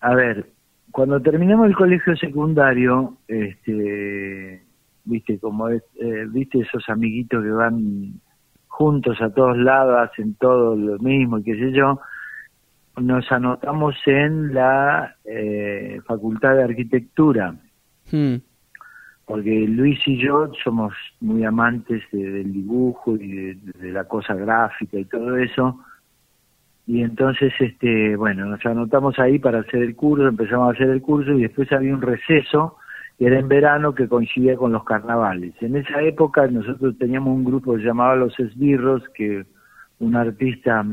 a 0.00 0.14
ver, 0.14 0.46
cuando 0.90 1.20
terminamos 1.20 1.68
el 1.68 1.76
colegio 1.76 2.16
secundario, 2.16 3.16
este, 3.28 4.62
viste, 5.04 5.38
como 5.38 5.68
es, 5.68 5.82
eh, 6.00 6.26
viste 6.28 6.60
esos 6.60 6.88
amiguitos 6.88 7.42
que 7.42 7.50
van 7.50 8.20
juntos 8.68 9.20
a 9.20 9.30
todos 9.30 9.58
lados, 9.58 10.08
hacen 10.10 10.34
todo 10.34 10.76
lo 10.76 10.98
mismo 10.98 11.38
y 11.38 11.42
qué 11.42 11.54
sé 11.54 11.72
yo, 11.72 12.00
nos 12.96 13.30
anotamos 13.30 13.94
en 14.06 14.54
la 14.54 15.16
eh, 15.24 16.00
Facultad 16.06 16.56
de 16.56 16.64
Arquitectura. 16.64 17.54
Hmm. 18.10 18.36
Porque 19.30 19.64
Luis 19.68 20.00
y 20.06 20.20
yo 20.20 20.50
somos 20.64 20.92
muy 21.20 21.44
amantes 21.44 22.02
del 22.10 22.52
dibujo 22.52 23.14
y 23.14 23.54
de, 23.54 23.92
la 23.92 24.02
cosa 24.02 24.34
gráfica 24.34 24.98
y 24.98 25.04
todo 25.04 25.36
eso. 25.36 25.78
Y 26.88 27.02
entonces, 27.02 27.52
este, 27.60 28.16
bueno, 28.16 28.46
nos 28.46 28.66
anotamos 28.66 29.20
ahí 29.20 29.38
para 29.38 29.60
hacer 29.60 29.84
el 29.84 29.94
curso, 29.94 30.26
empezamos 30.26 30.70
a 30.70 30.72
hacer 30.72 30.90
el 30.90 31.00
curso 31.00 31.30
y 31.30 31.42
después 31.42 31.70
había 31.70 31.94
un 31.94 32.02
receso 32.02 32.76
que 33.16 33.26
era 33.26 33.38
en 33.38 33.46
verano 33.46 33.94
que 33.94 34.08
coincidía 34.08 34.56
con 34.56 34.72
los 34.72 34.82
carnavales. 34.82 35.54
En 35.60 35.76
esa 35.76 36.02
época 36.02 36.48
nosotros 36.48 36.98
teníamos 36.98 37.32
un 37.32 37.44
grupo 37.44 37.76
llamaba 37.76 38.16
Los 38.16 38.36
Esbirros, 38.40 39.08
que 39.10 39.46
un 40.00 40.16
artista 40.16 40.84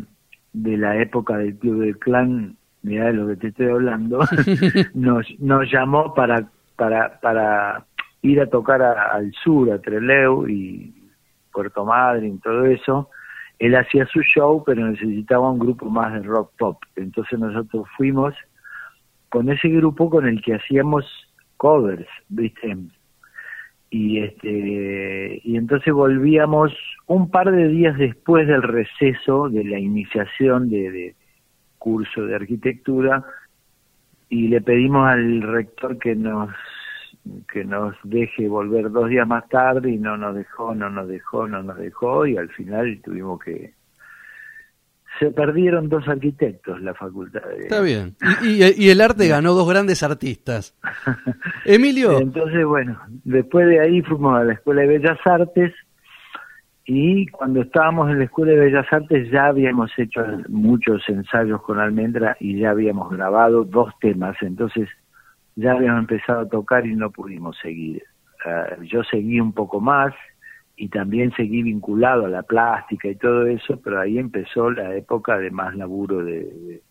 de 0.54 0.78
la 0.78 0.96
época 1.02 1.38
del 1.38 1.58
Club 1.58 1.80
del 1.80 1.98
Clan, 1.98 2.56
mira 2.84 3.08
de 3.08 3.14
lo 3.14 3.30
que 3.30 3.38
te 3.38 3.48
estoy 3.48 3.70
hablando, 3.70 4.20
nos, 4.94 5.26
nos 5.40 5.72
llamó 5.72 6.14
para, 6.14 6.48
para, 6.76 7.20
para 7.20 7.88
ir 8.28 8.42
a 8.42 8.50
tocar 8.50 8.82
al 8.82 9.32
sur, 9.44 9.72
a 9.72 9.80
Trelew 9.80 10.48
y 10.48 10.94
Puerto 11.52 11.86
Madryn, 11.86 12.40
todo 12.40 12.66
eso. 12.66 13.10
Él 13.60 13.76
hacía 13.76 14.06
su 14.08 14.22
show, 14.22 14.64
pero 14.66 14.88
necesitaba 14.88 15.50
un 15.50 15.60
grupo 15.60 15.90
más 15.90 16.14
de 16.14 16.22
rock 16.22 16.52
pop. 16.58 16.84
Entonces 16.96 17.40
nosotros 17.40 17.88
fuimos 17.98 18.36
con 19.30 19.50
ese 19.50 19.68
grupo 19.70 20.10
con 20.10 20.28
el 20.28 20.42
que 20.42 20.56
hacíamos 20.56 21.06
covers, 21.58 22.08
¿viste? 22.30 22.76
y 23.90 24.20
este 24.20 25.42
y 25.44 25.56
entonces 25.56 25.94
volvíamos 25.94 26.74
un 27.06 27.32
par 27.32 27.52
de 27.52 27.70
días 27.70 27.98
después 27.98 28.48
del 28.48 28.62
receso 28.62 29.50
de 29.50 29.64
la 29.64 29.80
iniciación 29.80 30.70
de, 30.70 31.16
curso 31.78 32.26
de 32.26 32.36
arquitectura 32.36 33.24
y 34.30 34.50
le 34.50 34.62
pedimos 34.62 35.08
al 35.08 35.42
rector 35.42 35.98
que 36.00 36.16
nos 36.16 36.50
que 37.52 37.64
nos 37.64 37.96
deje 38.04 38.48
volver 38.48 38.92
dos 38.92 39.10
días 39.10 39.28
más 39.28 39.48
tarde 39.50 39.92
y 39.92 39.98
no 39.98 40.18
nos 40.18 40.36
dejó, 40.36 40.74
no 40.76 40.90
nos 40.90 41.08
dejó, 41.08 41.48
no 41.48 41.64
nos 41.64 41.78
dejó 41.78 42.26
y 42.26 42.38
al 42.38 42.50
final 42.50 43.00
tuvimos 43.04 43.40
que 43.40 43.74
se 45.20 45.32
perdieron 45.32 45.90
dos 45.90 46.08
arquitectos 46.08 46.82
la 46.82 46.94
facultad. 46.94 47.42
Está 47.58 47.82
bien. 47.82 48.16
Y, 48.44 48.90
el 48.90 49.02
arte 49.02 49.28
ganó 49.28 49.54
dos 49.54 49.68
grandes 49.68 50.04
artistas. 50.04 50.78
Emilio. 51.66 52.20
Entonces, 52.20 52.66
bueno, 52.66 53.00
después 53.24 53.68
de 53.68 53.80
ahí 53.80 54.02
fuimos 54.02 54.40
a 54.40 54.44
la 54.44 54.54
Escuela 54.54 54.82
de 54.82 54.88
Bellas 54.88 55.20
Artes 55.26 55.74
y 56.86 57.28
cuando 57.28 57.62
estábamos 57.62 58.10
en 58.10 58.20
la 58.20 58.26
Escuela 58.26 58.54
de 58.54 58.60
Bellas 58.60 58.86
Artes 58.92 59.30
ya 59.32 59.48
habíamos 59.48 59.92
hecho 59.98 60.22
muchos 60.50 61.02
ensayos 61.10 61.62
con 61.64 61.80
Almendra 61.80 62.38
y 62.40 62.60
ya 62.60 62.72
habíamos 62.72 63.10
grabado 63.12 63.64
dos 63.64 63.94
temas. 64.00 64.38
Entonces 64.42 64.88
ya 65.58 65.72
habíamos 65.72 66.02
empezado 66.02 66.42
a 66.42 66.48
tocar 66.48 66.86
y 66.86 66.96
no 66.96 67.12
pudimos 67.12 67.58
seguir. 67.62 68.04
Ah, 68.46 68.78
yo 68.90 69.04
seguí 69.04 69.40
un 69.40 69.52
poco 69.52 69.82
más 69.82 70.14
y 70.78 70.90
también 70.90 71.34
seguí 71.36 71.64
vinculado 71.64 72.26
a 72.26 72.30
la 72.30 72.44
plástica 72.44 73.10
y 73.10 73.16
todo 73.16 73.48
eso, 73.48 73.80
pero 73.84 74.00
ahí 74.00 74.20
empezó 74.20 74.70
la 74.70 74.96
época 74.96 75.38
de 75.40 75.50
más 75.50 75.76
laburo 75.76 76.24
de, 76.24 76.82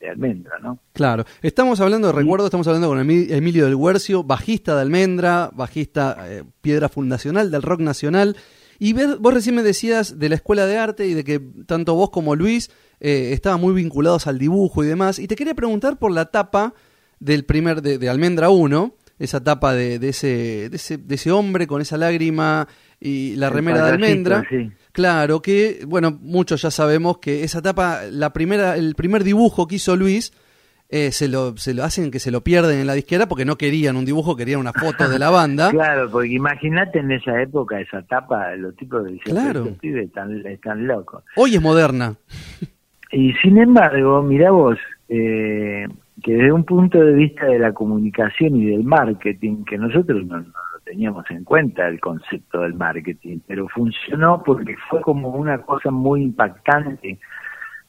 de, 0.00 0.10
Almendra, 0.10 0.58
¿no? 0.60 0.80
Claro, 0.92 1.24
estamos 1.42 1.80
hablando 1.80 2.08
de 2.08 2.12
recuerdo, 2.12 2.46
estamos 2.46 2.66
hablando 2.66 2.88
con 2.88 2.98
Emilio 2.98 3.66
del 3.66 3.76
Huercio, 3.76 4.24
bajista 4.24 4.74
de 4.74 4.82
Almendra, 4.82 5.50
bajista 5.54 6.16
eh, 6.28 6.42
piedra 6.60 6.88
fundacional 6.88 7.52
del 7.52 7.62
rock 7.62 7.80
nacional, 7.82 8.36
y 8.80 8.94
vos 8.94 9.32
recién 9.32 9.54
me 9.54 9.62
decías 9.62 10.18
de 10.18 10.28
la 10.28 10.34
escuela 10.34 10.66
de 10.66 10.76
arte 10.76 11.06
y 11.06 11.14
de 11.14 11.22
que 11.22 11.40
tanto 11.66 11.94
vos 11.94 12.10
como 12.10 12.34
Luis 12.34 12.68
eh, 12.98 13.30
estaban 13.32 13.60
muy 13.60 13.74
vinculados 13.74 14.26
al 14.26 14.40
dibujo 14.40 14.82
y 14.82 14.88
demás, 14.88 15.20
y 15.20 15.28
te 15.28 15.36
quería 15.36 15.54
preguntar 15.54 16.00
por 16.00 16.10
la 16.10 16.24
tapa 16.24 16.74
del 17.22 17.44
primer, 17.44 17.82
de, 17.82 17.98
de 17.98 18.08
Almendra 18.08 18.50
1, 18.50 18.94
esa 19.18 19.42
tapa 19.42 19.72
de, 19.74 19.98
de, 19.98 20.08
ese, 20.08 20.68
de, 20.68 20.76
ese, 20.76 20.98
de 20.98 21.14
ese 21.14 21.30
hombre 21.30 21.66
con 21.66 21.80
esa 21.80 21.96
lágrima 21.96 22.66
y 23.00 23.36
la 23.36 23.50
remera 23.50 23.84
de 23.84 23.92
almendra. 23.92 24.44
Claro, 24.90 25.40
que, 25.40 25.84
bueno, 25.86 26.18
muchos 26.20 26.62
ya 26.62 26.70
sabemos 26.70 27.18
que 27.18 27.44
esa 27.44 27.62
tapa, 27.62 28.00
la 28.10 28.32
primera, 28.32 28.76
el 28.76 28.94
primer 28.94 29.22
dibujo 29.22 29.68
que 29.68 29.76
hizo 29.76 29.96
Luis, 29.96 30.32
eh, 30.88 31.12
se, 31.12 31.28
lo, 31.28 31.56
se 31.56 31.72
lo 31.72 31.84
hacen 31.84 32.10
que 32.10 32.18
se 32.18 32.30
lo 32.30 32.42
pierden 32.42 32.80
en 32.80 32.86
la 32.86 32.94
disquera 32.94 33.26
porque 33.26 33.44
no 33.44 33.56
querían 33.56 33.96
un 33.96 34.04
dibujo, 34.04 34.36
querían 34.36 34.60
una 34.60 34.72
foto 34.72 35.08
de 35.08 35.18
la 35.18 35.30
banda. 35.30 35.70
claro, 35.70 36.10
porque 36.10 36.28
imagínate 36.28 36.98
en 36.98 37.12
esa 37.12 37.40
época 37.40 37.80
esa 37.80 38.02
tapa, 38.02 38.54
los 38.56 38.76
tipos 38.76 39.04
de 39.04 39.18
claro. 39.20 39.68
están, 39.82 40.44
están 40.46 40.86
locos. 40.86 41.22
Hoy 41.36 41.54
es 41.54 41.62
moderna. 41.62 42.16
Y 43.12 43.32
sin 43.34 43.58
embargo, 43.58 44.22
mira 44.22 44.50
vos, 44.50 44.78
eh, 45.08 45.86
que 46.22 46.32
desde 46.32 46.52
un 46.52 46.64
punto 46.64 47.00
de 47.00 47.12
vista 47.12 47.46
de 47.46 47.58
la 47.58 47.72
comunicación 47.72 48.56
y 48.56 48.66
del 48.66 48.84
marketing, 48.84 49.64
que 49.64 49.76
nosotros 49.76 50.24
no, 50.24 50.44
teníamos 50.84 51.28
en 51.30 51.44
cuenta 51.44 51.88
el 51.88 52.00
concepto 52.00 52.60
del 52.60 52.74
marketing, 52.74 53.38
pero 53.46 53.68
funcionó 53.68 54.42
porque 54.42 54.76
fue 54.88 55.00
como 55.00 55.30
una 55.30 55.58
cosa 55.58 55.90
muy 55.90 56.22
impactante. 56.22 57.18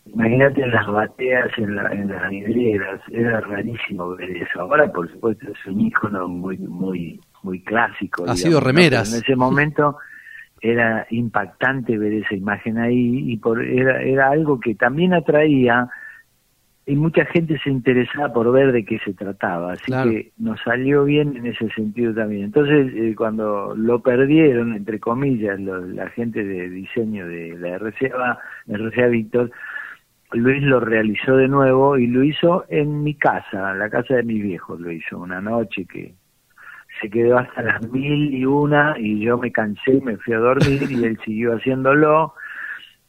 Imagínate 0.05 0.63
en 0.63 0.71
las 0.71 0.87
bateas, 0.87 1.49
en, 1.57 1.77
en 1.77 2.09
las 2.09 2.29
vidrieras, 2.29 3.01
era 3.11 3.39
rarísimo 3.39 4.15
ver 4.15 4.31
eso. 4.31 4.61
Ahora, 4.61 4.91
por 4.91 5.09
supuesto, 5.09 5.47
es 5.49 5.65
un 5.65 5.79
icono 5.79 6.27
muy, 6.27 6.57
muy, 6.57 7.21
muy 7.41 7.61
clásico. 7.61 8.25
Ha 8.27 8.35
sido 8.35 8.59
remeras. 8.59 9.13
en 9.13 9.19
ese 9.19 9.35
momento 9.35 9.97
era 10.61 11.05
impactante 11.09 11.97
ver 11.97 12.13
esa 12.13 12.35
imagen 12.35 12.77
ahí 12.77 13.31
y 13.31 13.37
por, 13.37 13.61
era, 13.61 14.01
era 14.01 14.29
algo 14.29 14.59
que 14.59 14.75
también 14.75 15.13
atraía 15.13 15.89
y 16.85 16.95
mucha 16.95 17.25
gente 17.25 17.57
se 17.63 17.69
interesaba 17.69 18.33
por 18.33 18.51
ver 18.51 18.73
de 18.73 18.83
qué 18.83 18.99
se 18.99 19.13
trataba, 19.13 19.73
así 19.73 19.91
que 19.91 20.31
nos 20.37 20.59
salió 20.61 21.05
bien 21.05 21.37
en 21.37 21.45
ese 21.45 21.69
sentido 21.69 22.13
también. 22.13 22.43
Entonces, 22.43 22.93
eh, 22.93 23.15
cuando 23.15 23.73
lo 23.75 24.01
perdieron, 24.01 24.73
entre 24.73 24.99
comillas, 24.99 25.59
la 25.59 26.09
gente 26.09 26.43
de 26.43 26.69
diseño 26.69 27.25
de 27.27 27.57
la 27.57 27.77
RCA, 27.77 28.37
RCA 28.67 29.07
Víctor, 29.07 29.51
Luis 30.33 30.63
lo 30.63 30.79
realizó 30.79 31.37
de 31.37 31.47
nuevo 31.47 31.97
y 31.97 32.07
lo 32.07 32.23
hizo 32.23 32.65
en 32.67 33.03
mi 33.03 33.13
casa, 33.15 33.71
en 33.71 33.79
la 33.79 33.89
casa 33.89 34.15
de 34.15 34.23
mis 34.23 34.43
viejos, 34.43 34.79
lo 34.81 34.91
hizo 34.91 35.19
una 35.19 35.39
noche 35.39 35.85
que 35.85 36.13
se 36.99 37.09
quedó 37.09 37.37
hasta 37.37 37.61
las 37.61 37.81
mil 37.91 38.33
y 38.33 38.45
una 38.45 38.95
y 38.97 39.19
yo 39.19 39.37
me 39.37 39.51
cansé 39.51 39.95
y 39.95 40.01
me 40.01 40.17
fui 40.17 40.33
a 40.33 40.39
dormir 40.39 40.83
y 40.89 41.03
él 41.03 41.17
siguió 41.23 41.55
haciéndolo 41.55 42.33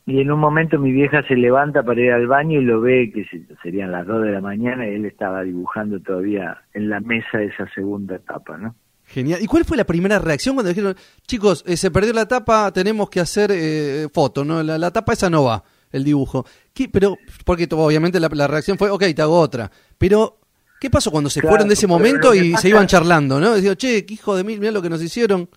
y 0.06 0.20
en 0.20 0.30
un 0.30 0.38
momento 0.38 0.78
mi 0.78 0.92
vieja 0.92 1.22
se 1.26 1.34
levanta 1.34 1.82
para 1.82 2.00
ir 2.00 2.12
al 2.12 2.26
baño 2.26 2.60
y 2.60 2.64
lo 2.64 2.80
ve, 2.80 3.10
que 3.10 3.26
serían 3.62 3.90
las 3.90 4.06
dos 4.06 4.22
de 4.22 4.32
la 4.32 4.40
mañana, 4.40 4.86
y 4.86 4.94
él 4.94 5.06
estaba 5.06 5.42
dibujando 5.42 5.98
todavía 6.00 6.58
en 6.74 6.90
la 6.90 7.00
mesa 7.00 7.42
esa 7.42 7.66
segunda 7.74 8.16
etapa, 8.16 8.58
¿no? 8.58 8.74
Genial. 9.06 9.40
¿Y 9.42 9.46
cuál 9.46 9.64
fue 9.64 9.76
la 9.76 9.84
primera 9.84 10.18
reacción 10.18 10.54
cuando 10.54 10.68
dijeron, 10.68 10.94
chicos, 11.26 11.64
eh, 11.66 11.76
se 11.76 11.90
perdió 11.90 12.12
la 12.12 12.26
tapa, 12.26 12.70
tenemos 12.72 13.08
que 13.08 13.20
hacer 13.20 13.50
eh, 13.52 14.08
foto, 14.12 14.44
¿no? 14.44 14.62
La, 14.62 14.90
tapa 14.90 15.14
esa 15.14 15.30
no 15.30 15.44
va, 15.44 15.64
el 15.90 16.04
dibujo. 16.04 16.44
¿Qué? 16.74 16.88
Pero, 16.88 17.16
porque 17.46 17.66
obviamente 17.70 18.20
la, 18.20 18.28
reacción 18.28 18.76
fue, 18.76 18.90
ok, 18.90 19.04
te 19.14 19.22
hago 19.22 19.38
otra. 19.38 19.70
Pero, 19.96 20.38
¿qué 20.80 20.90
pasó 20.90 21.10
cuando 21.10 21.30
se 21.30 21.40
fueron 21.40 21.68
de 21.68 21.74
ese 21.74 21.86
momento 21.86 22.34
y 22.34 22.54
se 22.56 22.68
iban 22.68 22.86
charlando, 22.86 23.40
¿no? 23.40 23.54
Decían, 23.54 23.76
che, 23.76 24.04
hijo 24.06 24.36
de 24.36 24.44
mil, 24.44 24.60
mira 24.60 24.72
lo 24.72 24.82
que 24.82 24.90
nos 24.90 25.02
hicieron. 25.02 25.48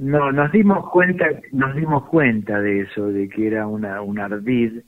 No, 0.00 0.32
nos 0.32 0.50
dimos 0.50 0.88
cuenta, 0.88 1.26
nos 1.52 1.76
dimos 1.76 2.06
cuenta 2.06 2.58
de 2.58 2.80
eso, 2.80 3.08
de 3.08 3.28
que 3.28 3.48
era 3.48 3.66
una, 3.66 4.00
un 4.00 4.18
ardid. 4.18 4.80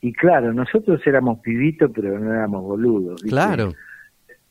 Y 0.00 0.12
claro, 0.12 0.52
nosotros 0.52 1.00
éramos 1.06 1.38
pibitos, 1.38 1.92
pero 1.94 2.18
no 2.18 2.34
éramos 2.34 2.64
boludos. 2.64 3.22
Claro. 3.22 3.72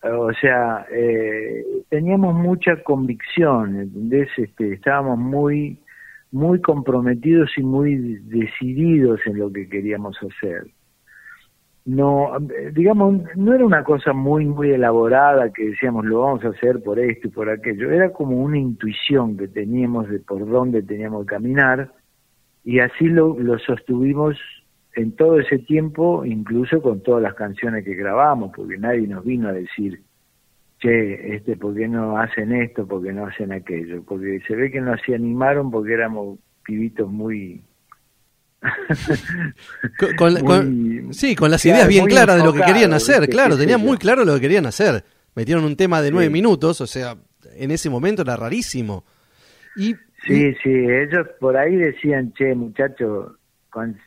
O 0.02 0.32
sea, 0.32 0.86
eh, 0.90 1.66
teníamos 1.90 2.36
mucha 2.36 2.82
convicción, 2.84 3.82
¿entendés? 3.82 4.30
Este, 4.38 4.76
estábamos 4.76 5.20
muy, 5.20 5.78
muy 6.32 6.62
comprometidos 6.62 7.52
y 7.58 7.64
muy 7.64 7.98
decididos 8.24 9.20
en 9.26 9.40
lo 9.40 9.52
que 9.52 9.68
queríamos 9.68 10.16
hacer. 10.24 10.68
No, 11.86 12.32
digamos, 12.74 13.22
no 13.36 13.54
era 13.54 13.64
una 13.64 13.84
cosa 13.84 14.12
muy, 14.12 14.46
muy 14.46 14.72
elaborada 14.72 15.52
que 15.54 15.70
decíamos 15.70 16.06
lo 16.06 16.22
vamos 16.22 16.44
a 16.44 16.50
hacer 16.50 16.82
por 16.84 17.00
esto 17.00 17.28
y 17.28 17.32
por 17.32 17.50
aquello, 17.50 17.92
era 17.92 18.12
como 18.12 18.42
una 18.42 18.58
intuición 18.58 19.38
que 19.38 19.48
teníamos 19.48 20.10
de 20.10 20.20
por 20.20 20.48
dónde 20.48 20.82
teníamos 20.82 21.26
que 21.26 21.36
caminar 21.36 21.92
y 22.64 22.80
así 22.80 23.06
lo, 23.06 23.40
lo 23.40 23.60
sostuvimos 23.60 24.36
en 24.96 25.12
todo 25.16 25.40
ese 25.40 25.60
tiempo, 25.60 26.26
incluso 26.26 26.82
con 26.82 27.02
todas 27.02 27.22
las 27.22 27.36
canciones 27.36 27.86
que 27.86 27.94
grabamos, 27.94 28.52
porque 28.56 28.78
nadie 28.78 29.08
nos 29.08 29.24
vino 29.24 29.50
a 29.50 29.54
decir, 29.54 30.02
che, 30.80 31.36
este, 31.36 31.58
¿por 31.58 31.76
qué 31.76 31.88
no 31.88 32.18
hacen 32.18 32.54
esto? 32.54 32.88
¿Por 32.88 33.04
qué 33.04 33.14
no 33.14 33.28
hacen 33.28 33.52
aquello? 33.52 34.04
Porque 34.04 34.40
se 34.48 34.56
ve 34.56 34.72
que 34.72 34.82
nos 34.82 35.00
animaron 35.08 35.70
porque 35.70 35.94
éramos 35.94 36.40
pibitos 36.64 37.12
muy 37.12 37.62
con, 40.18 41.14
sí, 41.14 41.36
con 41.36 41.52
las 41.52 41.66
ideas 41.66 41.88
bien 41.88 42.06
claras 42.06 42.38
de 42.38 42.44
lo 42.44 42.54
que 42.54 42.62
querían 42.62 42.94
hacer, 42.94 43.28
claro, 43.30 43.58
tenían 43.58 43.82
muy 43.82 43.98
claro 43.98 44.26
lo 44.26 44.36
que 44.36 44.42
querían 44.42 44.66
hacer. 44.66 45.04
Metieron 45.36 45.66
un 45.66 45.76
tema 45.76 46.02
de 46.02 46.12
nueve 46.12 46.30
minutos, 46.30 46.80
o 46.80 46.88
sea, 46.88 47.16
en 47.56 47.72
ese 47.72 47.90
momento 47.90 48.22
era 48.22 48.38
rarísimo. 48.38 49.04
Y, 49.76 49.94
sí, 50.26 50.54
sí, 50.64 50.70
ellos 50.70 51.28
por 51.40 51.58
ahí 51.58 51.76
decían, 51.76 52.34
che, 52.34 52.56
muchachos, 52.56 53.34
con 53.70 53.98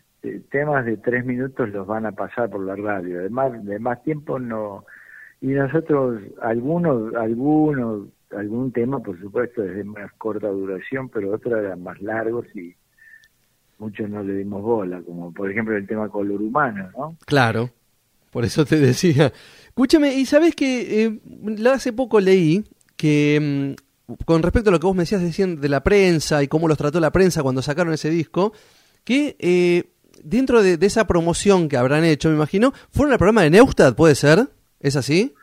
temas 0.50 0.86
de 0.86 0.96
tres 0.96 1.24
minutos 1.24 1.68
los 1.68 1.86
van 1.86 2.06
a 2.06 2.12
pasar 2.12 2.50
por 2.50 2.64
la 2.64 2.76
radio, 2.76 3.20
además 3.20 3.64
de 3.64 3.78
más 3.78 4.02
tiempo 4.02 4.38
no. 4.38 4.84
Y 5.40 5.48
nosotros, 5.48 6.20
algunos, 6.42 7.14
algunos, 7.14 8.08
algún 8.36 8.72
tema, 8.72 9.00
por 9.00 9.20
supuesto, 9.20 9.62
es 9.62 9.76
de 9.76 9.84
más 9.84 10.12
corta 10.18 10.48
duración, 10.48 11.08
pero 11.08 11.32
otros 11.32 11.58
eran 11.58 11.82
más 11.82 12.00
largos 12.00 12.46
y 12.56 12.74
muchos 13.78 14.08
no 14.10 14.22
le 14.22 14.34
dimos 14.34 14.62
bola, 14.62 15.00
como 15.02 15.32
por 15.32 15.50
ejemplo 15.50 15.76
el 15.76 15.86
tema 15.86 16.08
color 16.08 16.42
humano, 16.42 16.90
¿no? 16.96 17.16
Claro, 17.26 17.70
por 18.30 18.44
eso 18.44 18.64
te 18.64 18.76
decía. 18.80 19.32
Escúchame, 19.66 20.14
y 20.14 20.26
sabes 20.26 20.54
que 20.54 21.04
eh, 21.04 21.20
hace 21.72 21.92
poco 21.92 22.20
leí 22.20 22.64
que 22.96 23.74
mm, 23.76 24.14
con 24.24 24.42
respecto 24.42 24.70
a 24.70 24.72
lo 24.72 24.80
que 24.80 24.86
vos 24.86 24.96
me 24.96 25.04
decías 25.04 25.60
de 25.60 25.68
la 25.68 25.82
prensa 25.82 26.42
y 26.42 26.48
cómo 26.48 26.66
los 26.66 26.78
trató 26.78 26.98
la 26.98 27.12
prensa 27.12 27.42
cuando 27.42 27.62
sacaron 27.62 27.92
ese 27.92 28.10
disco, 28.10 28.52
que 29.04 29.36
eh, 29.38 29.84
dentro 30.22 30.62
de, 30.62 30.78
esa 30.80 31.06
promoción 31.06 31.68
que 31.68 31.76
habrán 31.76 32.04
hecho, 32.04 32.28
me 32.28 32.34
imagino, 32.34 32.72
fueron 32.90 33.12
al 33.12 33.18
programa 33.18 33.42
de 33.42 33.50
Neustad, 33.50 33.94
¿puede 33.94 34.14
ser? 34.14 34.48
¿Es 34.80 34.96
así? 34.96 35.34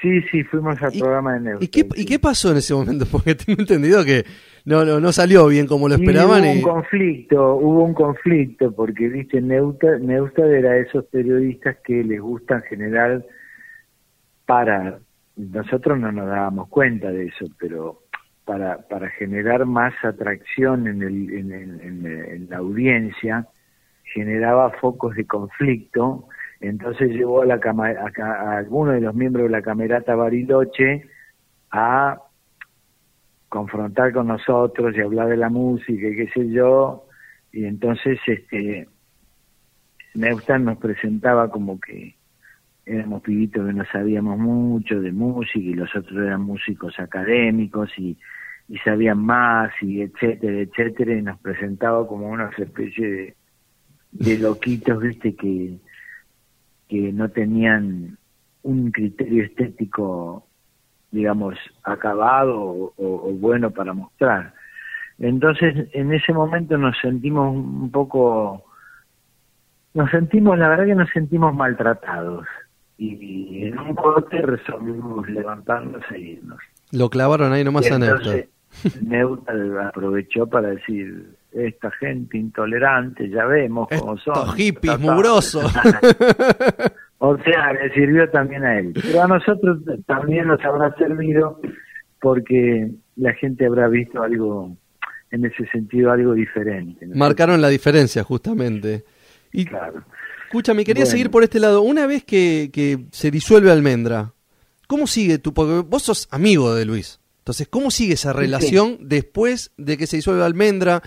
Sí, 0.00 0.20
sí, 0.30 0.42
fuimos 0.44 0.80
al 0.82 0.92
programa 0.92 1.34
de 1.34 1.40
Neustad. 1.40 1.62
¿y 1.62 1.68
qué, 1.68 1.88
¿Y 1.96 2.04
qué 2.04 2.18
pasó 2.18 2.52
en 2.52 2.58
ese 2.58 2.74
momento? 2.74 3.06
Porque 3.10 3.34
tengo 3.34 3.60
entendido 3.60 4.04
que 4.04 4.24
no, 4.64 4.84
no, 4.84 5.00
no 5.00 5.12
salió 5.12 5.46
bien 5.48 5.66
como 5.66 5.88
lo 5.88 5.96
esperaban. 5.96 6.42
hubo 6.42 6.52
un 6.52 6.62
conflicto, 6.62 7.56
hubo 7.56 7.84
un 7.84 7.94
conflicto, 7.94 8.72
porque, 8.72 9.08
viste, 9.08 9.40
Neustad, 9.40 10.52
era 10.52 10.76
esos 10.76 11.04
periodistas 11.06 11.76
que 11.84 12.04
les 12.04 12.20
gusta 12.20 12.56
en 12.56 12.62
general 12.62 13.26
para, 14.46 14.98
nosotros 15.36 15.98
no 15.98 16.12
nos 16.12 16.26
dábamos 16.28 16.68
cuenta 16.68 17.10
de 17.10 17.26
eso, 17.26 17.46
pero 17.58 18.02
para, 18.44 18.78
para 18.88 19.10
generar 19.10 19.66
más 19.66 19.94
atracción 20.04 20.86
en, 20.86 21.02
el, 21.02 21.30
en, 21.32 21.52
en, 21.52 22.06
en 22.06 22.50
la 22.50 22.58
audiencia, 22.58 23.46
generaba 24.04 24.70
focos 24.80 25.16
de 25.16 25.26
conflicto, 25.26 26.28
entonces 26.60 27.10
llevó 27.10 27.42
a, 27.42 27.46
la 27.46 27.54
a, 27.56 28.22
a 28.22 28.58
alguno 28.58 28.92
de 28.92 29.00
los 29.00 29.14
miembros 29.14 29.44
de 29.44 29.50
la 29.50 29.62
camerata 29.62 30.14
Bariloche 30.14 31.08
a 31.72 32.18
confrontar 33.52 34.14
con 34.14 34.28
nosotros 34.28 34.96
y 34.96 35.02
hablar 35.02 35.28
de 35.28 35.36
la 35.36 35.50
música 35.50 36.08
y 36.08 36.16
qué 36.16 36.28
sé 36.32 36.48
yo, 36.48 37.04
y 37.52 37.66
entonces 37.66 38.18
este 38.26 38.88
Neustan 40.14 40.64
nos 40.64 40.78
presentaba 40.78 41.50
como 41.50 41.78
que 41.78 42.16
éramos 42.86 43.20
pibitos 43.20 43.66
que 43.66 43.74
no 43.74 43.84
sabíamos 43.92 44.38
mucho 44.38 45.02
de 45.02 45.12
música 45.12 45.58
y 45.58 45.74
los 45.74 45.94
otros 45.94 46.16
eran 46.16 46.40
músicos 46.40 46.98
académicos 46.98 47.90
y, 47.98 48.16
y 48.68 48.78
sabían 48.78 49.18
más 49.18 49.70
y 49.82 50.00
etcétera, 50.00 50.60
etcétera, 50.60 51.14
y 51.14 51.20
nos 51.20 51.38
presentaba 51.40 52.08
como 52.08 52.30
una 52.30 52.48
especie 52.56 53.06
de, 53.06 53.36
de 54.12 54.38
loquitos, 54.38 54.98
viste, 54.98 55.36
que, 55.36 55.76
que 56.88 57.12
no 57.12 57.28
tenían 57.28 58.16
un 58.62 58.90
criterio 58.90 59.44
estético 59.44 60.48
digamos, 61.12 61.56
acabado 61.84 62.92
o, 62.96 63.32
bueno 63.34 63.70
para 63.70 63.92
mostrar. 63.92 64.54
Entonces, 65.18 65.88
en 65.92 66.12
ese 66.12 66.32
momento 66.32 66.76
nos 66.78 66.96
sentimos 67.00 67.54
un 67.54 67.90
poco, 67.90 68.64
nos 69.94 70.10
sentimos, 70.10 70.58
la 70.58 70.70
verdad 70.70 70.86
que 70.86 70.94
nos 70.94 71.10
sentimos 71.10 71.54
maltratados. 71.54 72.46
Y, 72.98 73.66
en 73.66 73.78
un 73.78 73.94
corte 73.94 74.40
resolvimos 74.42 75.28
levantarnos 75.28 76.02
e 76.12 76.18
irnos. 76.18 76.58
Lo 76.92 77.10
clavaron 77.10 77.52
ahí 77.52 77.62
nomás 77.62 77.90
a 77.90 77.98
Neutra. 77.98 78.44
Neutra 79.02 79.88
aprovechó 79.88 80.46
para 80.46 80.68
decir, 80.68 81.36
esta 81.52 81.90
gente 81.92 82.38
intolerante, 82.38 83.28
ya 83.28 83.44
vemos 83.44 83.88
cómo 83.88 84.16
son. 84.18 84.34
Estos 84.34 84.54
hippies 84.54 84.98
mugrosos. 84.98 85.72
O 87.24 87.38
sea, 87.44 87.72
le 87.72 87.88
sirvió 87.94 88.28
también 88.30 88.64
a 88.64 88.80
él. 88.80 88.92
Pero 89.00 89.22
a 89.22 89.28
nosotros 89.28 89.78
también 90.06 90.48
nos 90.48 90.60
habrá 90.64 90.92
servido 90.96 91.60
porque 92.20 92.90
la 93.14 93.32
gente 93.34 93.64
habrá 93.64 93.86
visto 93.86 94.20
algo, 94.20 94.76
en 95.30 95.44
ese 95.44 95.64
sentido, 95.66 96.10
algo 96.10 96.34
diferente. 96.34 97.06
Marcaron 97.14 97.60
la 97.60 97.68
diferencia, 97.68 98.24
justamente. 98.24 99.04
Y, 99.52 99.66
claro. 99.66 100.02
Escúchame, 100.46 100.84
quería 100.84 101.06
seguir 101.06 101.30
por 101.30 101.44
este 101.44 101.60
lado. 101.60 101.82
Una 101.82 102.08
vez 102.08 102.24
que, 102.24 102.70
que 102.72 103.04
se 103.12 103.30
disuelve 103.30 103.70
Almendra, 103.70 104.32
¿cómo 104.88 105.06
sigue 105.06 105.38
tu...? 105.38 105.54
Porque 105.54 105.88
vos 105.88 106.02
sos 106.02 106.26
amigo 106.32 106.74
de 106.74 106.86
Luis. 106.86 107.20
Entonces, 107.38 107.68
¿cómo 107.68 107.92
sigue 107.92 108.14
esa 108.14 108.32
relación 108.32 108.98
después 109.00 109.70
de 109.76 109.96
que 109.96 110.08
se 110.08 110.16
disuelve 110.16 110.42
Almendra? 110.42 111.00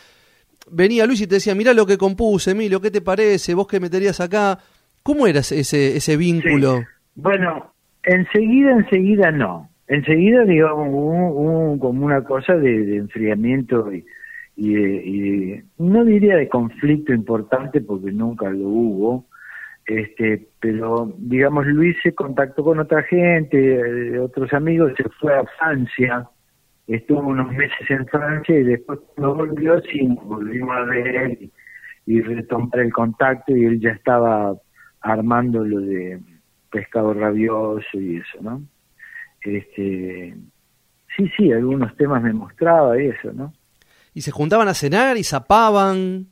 Venía 0.72 1.06
Luis 1.06 1.20
y 1.20 1.28
te 1.28 1.36
decía, 1.36 1.56
mira 1.56 1.74
lo 1.74 1.86
que 1.86 1.98
compuse, 1.98 2.52
Emilio, 2.52 2.80
¿qué 2.80 2.90
te 2.90 3.02
parece? 3.02 3.54
¿Vos 3.54 3.68
qué 3.68 3.82
meterías 3.82 4.22
acá? 4.22 4.60
¿Cómo 5.06 5.28
era 5.28 5.42
ese, 5.42 5.98
ese 5.98 6.18
vínculo? 6.18 6.84
Bueno, 7.14 7.72
enseguida, 8.02 8.72
enseguida 8.72 9.30
no. 9.30 9.70
Enseguida, 9.88 10.46
digamos, 10.46 10.88
hubo, 10.90 11.78
como 11.78 12.08
una 12.08 12.24
cosa 12.24 12.56
de, 12.56 12.98
enfriamiento 12.98 13.94
y, 13.94 14.04
y, 14.56 15.62
no 15.78 16.04
diría 16.04 16.38
de 16.38 16.50
conflicto 16.50 17.14
importante 17.14 17.82
porque 17.82 18.12
nunca 18.12 18.50
lo 18.50 18.68
hubo, 18.68 19.26
este, 19.86 20.48
pero 20.60 21.14
digamos 21.20 21.68
Luis 21.68 21.96
se 22.02 22.16
contactó 22.16 22.64
con 22.64 22.80
otra 22.80 23.04
gente, 23.04 24.18
otros 24.18 24.52
amigos, 24.54 24.94
se 24.98 25.08
fue 25.20 25.36
a 25.36 25.46
Francia, 25.60 26.28
estuvo 26.88 27.20
unos 27.20 27.52
meses 27.52 27.92
en 27.92 28.08
Francia 28.08 28.58
y 28.58 28.64
después 28.64 28.98
no 29.18 29.36
volvió, 29.36 29.80
sí, 29.82 30.08
volvimos 30.24 30.76
a 30.76 30.86
ver 30.86 31.38
y, 31.40 31.52
y 32.08 32.22
retomar 32.22 32.80
el 32.80 32.92
contacto 32.92 33.56
y 33.56 33.66
él 33.66 33.80
ya 33.80 33.92
estaba 33.92 34.56
armando 35.06 35.64
lo 35.64 35.80
de 35.82 36.20
pescado 36.72 37.14
rabioso 37.14 38.00
y 38.00 38.18
eso, 38.18 38.42
¿no? 38.42 38.62
Este, 39.42 40.36
sí, 41.16 41.32
sí, 41.38 41.52
algunos 41.52 41.96
temas 41.96 42.22
me 42.24 42.34
mostraba 42.34 43.00
y 43.02 43.08
eso, 43.08 43.32
¿no? 43.32 43.54
Y 44.14 44.22
se 44.22 44.32
juntaban 44.32 44.68
a 44.68 44.74
cenar 44.74 45.18
y 45.18 45.24
zapaban, 45.24 46.28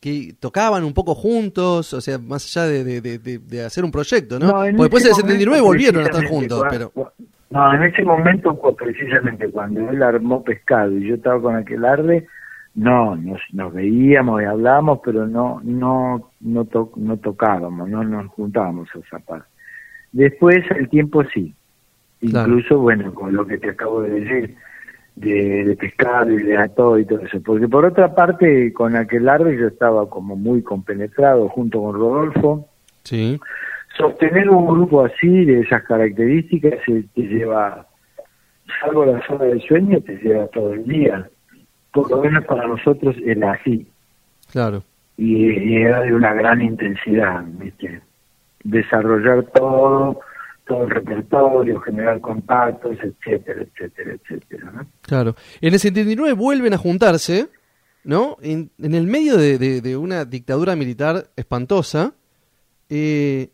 que 0.00 0.34
tocaban 0.38 0.84
un 0.84 0.94
poco 0.94 1.14
juntos, 1.14 1.92
o 1.92 2.00
sea, 2.00 2.18
más 2.18 2.44
allá 2.56 2.68
de, 2.68 3.00
de, 3.00 3.64
hacer 3.64 3.84
un 3.84 3.90
proyecto, 3.90 4.38
¿no? 4.38 4.52
Porque 4.52 4.72
después 4.72 5.02
del 5.02 5.14
79 5.14 5.60
volvieron 5.60 6.02
a 6.02 6.06
estar 6.06 6.24
juntos, 6.26 6.62
pero... 6.70 6.92
No, 7.48 7.74
en 7.74 7.82
ese 7.84 8.02
momento, 8.02 8.58
precisamente 8.76 9.48
cuando 9.50 9.88
él 9.88 10.02
armó 10.02 10.42
pescado 10.42 10.92
y 10.92 11.08
yo 11.08 11.14
estaba 11.14 11.40
con 11.40 11.56
aquel 11.56 11.84
arde, 11.84 12.26
no, 12.76 13.16
nos, 13.16 13.40
nos 13.52 13.72
veíamos 13.72 14.42
y 14.42 14.44
hablábamos, 14.44 15.00
pero 15.02 15.26
no 15.26 15.60
no 15.64 16.30
no, 16.40 16.68
no 16.94 17.16
tocábamos, 17.16 17.88
no 17.88 18.04
nos 18.04 18.26
juntábamos 18.28 18.88
a 18.94 19.00
zapar. 19.10 19.44
Después, 20.12 20.58
el 20.70 20.88
tiempo 20.88 21.24
sí. 21.24 21.54
Incluso, 22.20 22.78
bueno, 22.78 23.12
con 23.14 23.34
lo 23.34 23.46
que 23.46 23.58
te 23.58 23.70
acabo 23.70 24.02
de 24.02 24.20
decir, 24.20 24.56
de, 25.16 25.64
de 25.64 25.76
pescado 25.76 26.30
y 26.30 26.42
de 26.42 26.56
ato 26.56 26.98
y 26.98 27.06
todo 27.06 27.20
eso. 27.20 27.40
Porque 27.42 27.66
por 27.66 27.84
otra 27.84 28.14
parte, 28.14 28.72
con 28.72 28.94
aquel 28.94 29.28
árbol 29.28 29.58
yo 29.58 29.68
estaba 29.68 30.08
como 30.08 30.36
muy 30.36 30.62
compenetrado 30.62 31.48
junto 31.48 31.80
con 31.80 31.94
Rodolfo. 31.94 32.68
Sí. 33.04 33.40
Sostener 33.96 34.50
un 34.50 34.66
grupo 34.66 35.04
así, 35.04 35.46
de 35.46 35.60
esas 35.60 35.82
características, 35.84 36.74
te 36.84 37.22
lleva, 37.22 37.86
salvo 38.80 39.06
la 39.06 39.26
zona 39.26 39.44
del 39.44 39.62
sueño, 39.62 40.00
te 40.02 40.16
lleva 40.18 40.46
todo 40.48 40.74
el 40.74 40.84
día 40.84 41.30
por 41.96 42.10
lo 42.10 42.20
menos 42.20 42.44
para 42.44 42.68
nosotros 42.68 43.16
era 43.24 43.52
así. 43.52 43.86
Claro. 44.52 44.82
Y, 45.16 45.76
era 45.76 46.02
de 46.02 46.12
una 46.12 46.34
gran 46.34 46.60
intensidad, 46.60 47.42
¿viste? 47.58 48.02
Desarrollar 48.62 49.44
todo, 49.54 50.20
todo 50.66 50.84
el 50.84 50.90
repertorio, 50.90 51.80
generar 51.80 52.20
contactos, 52.20 52.98
etcétera, 53.02 53.62
etcétera, 53.62 54.12
etcétera. 54.12 54.72
¿no? 54.72 54.86
Claro. 55.00 55.36
En 55.62 55.72
el 55.72 55.80
79 55.80 56.34
vuelven 56.34 56.74
a 56.74 56.78
juntarse, 56.78 57.48
¿no? 58.04 58.36
En, 58.42 58.70
el 58.78 59.06
medio 59.06 59.38
de, 59.38 59.96
una 59.96 60.26
dictadura 60.26 60.76
militar 60.76 61.28
espantosa. 61.34 62.12
Eh, 62.90 63.48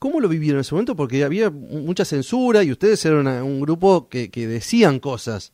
¿Cómo 0.00 0.20
lo 0.20 0.28
vivieron 0.28 0.56
en 0.56 0.60
ese 0.62 0.74
momento? 0.74 0.96
Porque 0.96 1.22
había 1.22 1.48
mucha 1.50 2.04
censura 2.04 2.64
y 2.64 2.72
ustedes 2.72 3.04
eran 3.06 3.28
un 3.44 3.60
grupo 3.60 4.08
que, 4.08 4.28
decían 4.34 4.98
cosas. 4.98 5.52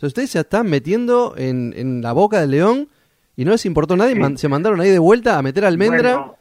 Entonces 0.00 0.16
ustedes 0.16 0.30
se 0.30 0.40
están 0.40 0.70
metiendo 0.70 1.34
en, 1.36 2.00
la 2.00 2.14
boca 2.14 2.40
del 2.40 2.52
león 2.52 2.88
y 3.36 3.44
no 3.44 3.50
les 3.50 3.66
importó 3.66 3.98
nadie, 3.98 4.16
se 4.38 4.48
mandaron 4.48 4.80
ahí 4.80 4.88
de 4.88 4.98
vuelta 4.98 5.36
a 5.36 5.42
meter 5.42 5.62
almendra. 5.62 6.32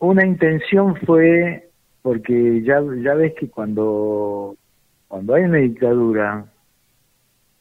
una 0.00 0.26
intención 0.26 0.96
fue, 1.06 1.70
porque 2.02 2.60
ya, 2.64 2.80
ya 3.04 3.14
ves 3.14 3.34
que 3.38 3.48
cuando, 3.48 4.56
cuando 5.06 5.34
hay 5.34 5.44
una 5.44 5.58
dictadura, 5.58 6.44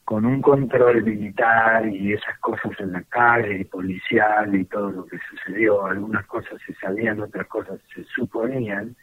con 0.06 0.26
un 0.26 0.42
control 0.42 1.04
militar 1.04 1.88
y 1.88 2.14
esas 2.14 2.40
cosas 2.40 2.72
en 2.80 2.94
la 2.94 3.04
calle, 3.04 3.66
policial 3.66 4.56
y 4.56 4.66
todo 4.66 4.90
lo 4.90 5.06
que 5.06 5.20
sucedió, 5.30 5.86
algunas 5.86 6.26
cosas 6.26 6.60
se 6.66 6.74
sabían, 6.74 7.22
otras 7.22 7.46
cosas 7.46 7.80
se 7.94 8.04
suponían, 8.06 8.96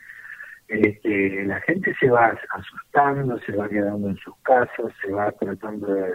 este, 0.69 1.45
la 1.45 1.61
gente 1.61 1.95
se 1.99 2.11
va 2.11 2.37
asustando, 2.51 3.39
se 3.41 3.53
va 3.53 3.69
quedando 3.69 4.09
en 4.09 4.17
sus 4.17 4.35
casas, 4.43 4.93
se 5.03 5.13
va 5.13 5.31
tratando 5.33 5.87
de, 5.87 6.13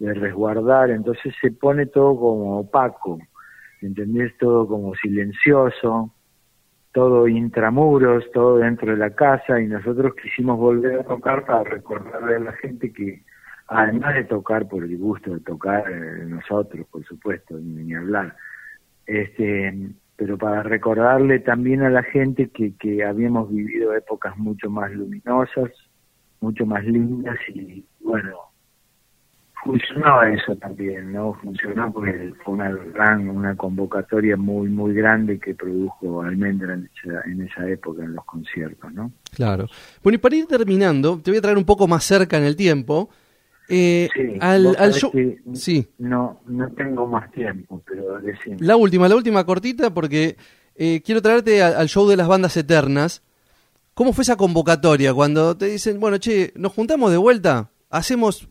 resguardar, 0.00 0.90
entonces 0.90 1.34
se 1.40 1.50
pone 1.50 1.86
todo 1.86 2.16
como 2.16 2.60
opaco, 2.60 3.18
¿entendés? 3.82 4.36
Todo 4.38 4.68
como 4.68 4.94
silencioso, 4.94 6.14
todo 6.92 7.26
intramuros, 7.26 8.24
todo 8.32 8.58
dentro 8.58 8.92
de 8.92 8.96
la 8.96 9.10
casa, 9.10 9.60
y 9.60 9.66
nosotros 9.66 10.14
quisimos 10.22 10.56
volver 10.56 11.00
a 11.00 11.04
tocar 11.04 11.44
para 11.44 11.64
recordarle 11.64 12.36
a 12.36 12.40
la 12.40 12.52
gente 12.52 12.92
que 12.92 13.24
además 13.68 14.14
de 14.14 14.24
tocar 14.24 14.66
por 14.68 14.84
el 14.84 14.96
gusto 14.96 15.34
de 15.34 15.40
tocar 15.40 15.84
eh, 15.90 16.24
nosotros, 16.26 16.86
por 16.90 17.04
supuesto, 17.04 17.58
ni, 17.58 17.94
hablar, 17.94 18.34
este, 19.06 19.74
pero 20.18 20.36
para 20.36 20.64
recordarle 20.64 21.38
también 21.38 21.82
a 21.82 21.90
la 21.90 22.02
gente 22.02 22.50
que, 22.50 22.74
que 22.74 23.04
habíamos 23.04 23.48
vivido 23.50 23.94
épocas 23.94 24.36
mucho 24.36 24.68
más 24.68 24.90
luminosas, 24.90 25.70
mucho 26.40 26.66
más 26.66 26.84
lindas 26.84 27.38
y 27.54 27.84
bueno, 28.00 28.36
funcionó 29.62 30.20
eso 30.24 30.56
también, 30.56 31.12
¿no? 31.12 31.34
Funcionó 31.34 31.92
porque 31.92 32.34
fue 32.44 32.54
una 32.54 32.68
gran, 32.68 33.28
una 33.28 33.54
convocatoria 33.54 34.36
muy, 34.36 34.68
muy 34.68 34.92
grande 34.92 35.38
que 35.38 35.54
produjo 35.54 36.22
Almendra 36.22 36.74
en 36.74 36.90
esa, 36.96 37.20
en 37.20 37.42
esa 37.42 37.68
época, 37.68 38.02
en 38.02 38.14
los 38.14 38.24
conciertos, 38.24 38.92
¿no? 38.92 39.12
Claro. 39.32 39.66
Bueno, 40.02 40.16
y 40.16 40.18
para 40.18 40.34
ir 40.34 40.46
terminando, 40.46 41.20
te 41.22 41.30
voy 41.30 41.38
a 41.38 41.42
traer 41.42 41.58
un 41.58 41.64
poco 41.64 41.86
más 41.86 42.02
cerca 42.02 42.36
en 42.36 42.44
el 42.44 42.56
tiempo, 42.56 43.08
eh, 43.68 44.08
sí, 44.14 44.38
al, 44.40 44.94
show... 44.94 45.12
sí. 45.52 45.86
No, 45.98 46.40
no 46.46 46.72
tengo 46.72 47.06
más 47.06 47.30
tiempo, 47.32 47.82
pero 47.86 48.18
La 48.60 48.76
última, 48.76 49.08
la 49.08 49.16
última 49.16 49.44
cortita, 49.44 49.92
porque 49.92 50.36
eh, 50.74 51.02
quiero 51.04 51.20
traerte 51.20 51.62
al, 51.62 51.88
show 51.88 52.08
de 52.08 52.16
las 52.16 52.28
bandas 52.28 52.56
eternas. 52.56 53.22
¿Cómo 53.92 54.12
fue 54.12 54.22
esa 54.22 54.36
convocatoria 54.36 55.12
cuando 55.12 55.56
te 55.56 55.66
dicen, 55.66 56.00
bueno, 56.00 56.18
che, 56.18 56.52
nos 56.56 56.72
juntamos 56.72 57.10
de 57.10 57.18
vuelta, 57.18 57.70
hacemos 57.90 58.48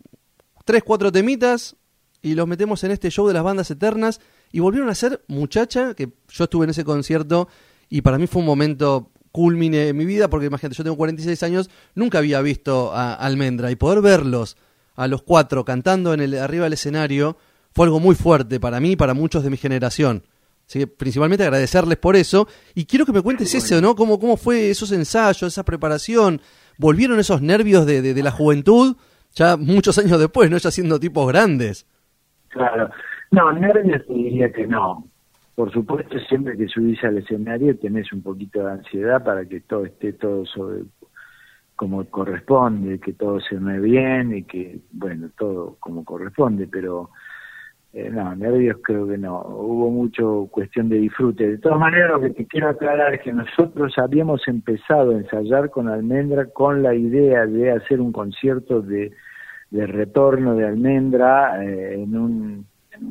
tres, 0.66 0.84
cuatro 0.84 1.12
temitas 1.12 1.78
y 2.22 2.36
los 2.36 2.48
metemos 2.48 2.84
en 2.84 2.92
este 2.92 3.10
show 3.10 3.28
de 3.28 3.34
las 3.34 3.44
bandas 3.44 3.72
eternas? 3.72 4.22
Y 4.52 4.60
volvieron 4.60 4.90
a 4.90 4.96
ser 4.96 5.24
muchacha, 5.28 5.96
que 5.96 6.10
yo 6.30 6.44
estuve 6.44 6.66
en 6.66 6.72
ese 6.72 6.84
concierto 6.84 7.48
y 7.90 8.02
para 8.02 8.18
mí 8.18 8.28
fue 8.28 8.42
un 8.42 8.46
momento 8.46 9.10
culmine 9.32 9.90
en 9.90 9.98
mi 9.98 10.06
vida, 10.06 10.30
porque 10.30 10.48
imagínate, 10.48 10.76
yo 10.76 10.84
tengo 10.84 10.98
46 10.98 11.42
años, 11.44 11.70
nunca 11.96 12.18
había 12.18 12.42
visto 12.42 12.94
a 12.94 13.14
Almendra 13.14 13.72
y 13.72 13.76
poder 13.76 14.02
verlos 14.02 14.58
a 14.98 15.08
los 15.08 15.22
cuatro 15.22 15.64
cantando 15.64 16.14
en 16.14 16.20
el 16.20 16.38
arriba 16.38 16.66
del 16.66 16.74
escenario 16.74 17.38
fue 17.74 17.86
algo 17.86 18.00
muy 18.00 18.16
fuerte 18.16 18.60
para 18.60 18.80
mí 18.80 18.92
y 18.92 18.96
para 18.96 19.14
muchos 19.14 19.44
de 19.44 19.50
mi 19.50 19.58
generación. 19.58 20.24
Así 20.68 20.80
que 20.80 20.88
principalmente 20.88 21.46
agradecerles 21.46 21.98
por 21.98 22.18
eso. 22.18 22.48
Y 22.76 22.86
quiero 22.86 23.06
que 23.06 23.14
me 23.14 23.22
cuentes 23.22 23.54
eso, 23.56 23.80
¿no? 23.80 23.96
¿Cómo, 23.96 24.20
¿Cómo 24.20 24.36
fue 24.36 24.70
esos 24.70 24.92
ensayos, 24.92 25.54
esa 25.54 25.64
preparación? 25.64 26.42
¿Volvieron 26.78 27.20
esos 27.20 27.42
nervios 27.42 27.86
de, 27.86 28.02
de, 28.02 28.24
la 28.24 28.32
juventud 28.32 28.98
ya 29.34 29.56
muchos 29.56 29.98
años 29.98 30.20
después, 30.20 30.50
no? 30.50 30.58
Ya 30.58 30.72
siendo 30.72 31.00
tipos 31.00 31.28
grandes. 31.28 31.88
Claro. 32.50 32.90
No, 33.32 33.52
nervios 33.54 34.02
diría 34.10 34.52
que 34.52 34.68
no. 34.68 35.08
Por 35.56 35.72
supuesto, 35.72 36.20
siempre 36.28 36.58
que 36.58 36.68
subís 36.68 37.04
al 37.04 37.18
escenario 37.18 37.78
tenés 37.78 38.12
un 38.12 38.22
poquito 38.22 38.64
de 38.64 38.72
ansiedad 38.72 39.24
para 39.24 39.46
que 39.46 39.62
todo 39.62 39.86
esté 39.86 40.14
todo 40.14 40.46
sobre, 40.46 40.84
como 41.78 42.04
corresponde, 42.10 43.00
que 43.00 43.14
todo 43.14 43.40
se 43.40 43.56
me 43.60 43.80
bien 43.80 44.36
y 44.36 44.44
que, 44.44 44.80
bueno, 44.92 45.30
todo 45.38 45.78
como 45.80 46.04
corresponde, 46.04 46.68
pero 46.68 47.12
eh, 47.94 48.10
no, 48.10 48.36
nervios 48.36 48.78
creo 48.84 49.08
que 49.08 49.18
no, 49.18 49.42
hubo 49.42 49.92
mucho 49.92 50.48
cuestión 50.52 50.90
de 50.90 50.98
disfrute. 50.98 51.48
De 51.48 51.58
todas 51.60 51.80
maneras, 51.80 52.12
lo 52.12 52.22
que 52.22 52.32
te 52.32 52.48
quiero 52.48 52.70
aclarar 52.70 53.14
es 53.14 53.22
que 53.22 53.32
nosotros 53.32 53.94
habíamos 53.98 54.46
empezado 54.48 55.12
a 55.12 55.20
ensayar 55.20 55.70
con 55.70 55.88
Almendra 55.88 56.48
con 56.48 56.82
la 56.82 56.96
idea 56.96 57.46
de 57.46 57.72
hacer 57.72 58.02
un 58.02 58.12
concierto 58.12 58.82
de, 58.82 59.12
de 59.70 59.88
retorno 59.88 60.56
de 60.56 60.66
Almendra 60.66 61.64
eh, 61.64 62.02
en, 62.02 62.18
un, 62.18 62.68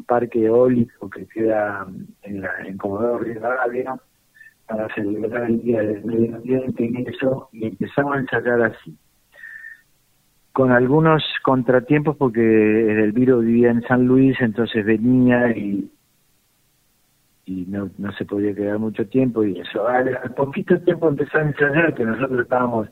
parque 0.09 0.45
eólico 0.45 1.09
que 1.09 1.27
queda 1.27 1.87
en, 2.23 2.41
la, 2.41 2.51
en 2.67 2.77
Comodoro 2.77 3.19
Rivadavia, 3.19 3.97
para 4.67 4.93
celebrar 4.95 5.51
el 5.51 5.63
Día 5.63 5.81
del 5.81 6.05
Medio 6.05 6.37
Ambiente 6.37 6.85
y 6.85 7.05
eso, 7.09 7.49
y 7.53 7.67
empezamos 7.67 8.17
a 8.17 8.21
ensayar 8.21 8.63
así. 8.63 8.97
Con 10.53 10.73
algunos 10.73 11.23
contratiempos 11.43 12.17
porque 12.17 12.41
Edelviro 12.41 13.41
vivía 13.41 13.71
en 13.71 13.83
San 13.83 14.07
Luis, 14.07 14.37
entonces 14.41 14.85
venía 14.85 15.51
y, 15.57 15.91
y 17.45 17.67
no, 17.67 17.91
no 17.99 18.13
se 18.13 18.25
podía 18.25 18.55
quedar 18.55 18.79
mucho 18.79 19.07
tiempo 19.07 19.45
y 19.45 19.61
eso. 19.61 19.87
Al, 19.87 20.35
poquito 20.35 20.81
tiempo 20.81 21.09
empezó 21.09 21.39
a 21.39 21.43
ensayar 21.43 21.95
que 21.95 22.05
nosotros 22.05 22.41
estábamos 22.41 22.89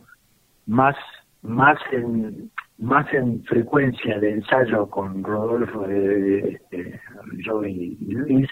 más, 0.66 0.96
más 1.42 1.78
en 1.90 2.50
más 2.78 3.06
en 3.14 3.42
frecuencia 3.44 4.18
de 4.18 4.32
ensayo 4.32 4.88
con 4.90 5.22
Rodolfo, 5.22 5.86
de, 5.86 6.60
yo 7.44 7.64
y 7.64 7.96
Luis, 8.00 8.48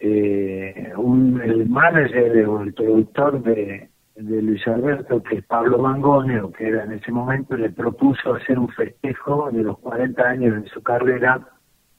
eh, 0.00 0.92
un, 0.96 1.40
el 1.40 1.68
manager 1.68 2.46
o 2.46 2.62
el 2.62 2.72
productor 2.72 3.42
de, 3.42 3.88
de 4.14 4.42
Luis 4.42 4.66
Alberto, 4.66 5.22
que 5.22 5.36
es 5.36 5.44
Pablo 5.46 5.78
Mangonio, 5.78 6.50
que 6.52 6.68
era 6.68 6.84
en 6.84 6.92
ese 6.92 7.12
momento, 7.12 7.56
le 7.56 7.70
propuso 7.70 8.34
hacer 8.34 8.58
un 8.58 8.68
festejo 8.68 9.50
de 9.50 9.62
los 9.62 9.78
40 9.78 10.22
años 10.22 10.62
de 10.62 10.68
su 10.70 10.82
carrera 10.82 11.40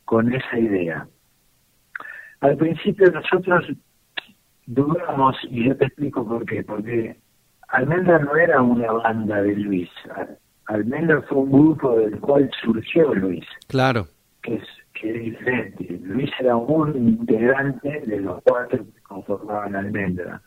con 0.06 0.34
esa 0.34 0.60
idea. 0.60 1.08
Al 2.42 2.58
principio 2.58 3.12
nosotros 3.12 3.66
dudamos, 4.66 5.36
y 5.50 5.66
yo 5.66 5.76
te 5.78 5.86
explico 5.86 6.26
por 6.26 6.46
qué, 6.46 6.64
porque 6.64 7.18
Almendra 7.70 8.20
no 8.20 8.36
era 8.36 8.62
una 8.62 8.92
banda 8.92 9.42
de 9.42 9.56
Luis, 9.56 9.90
Almendra 10.68 11.22
fue 11.24 11.40
un 11.40 11.52
grupo 11.52 11.98
del 11.98 12.20
cual 12.20 12.50
surgió 12.62 13.14
Luis. 13.16 13.46
Claro. 13.68 14.08
Que 14.42 14.56
es 14.56 14.64
que 15.00 15.10
es 15.16 15.24
diferente. 15.24 16.00
Luis 16.04 16.30
era 16.40 16.56
un 16.56 16.96
integrante 16.96 18.02
de 18.06 18.20
los 18.20 18.42
cuatro 18.44 18.86
que 18.86 19.02
conformaban 19.02 19.76
Almendra. 19.76 20.42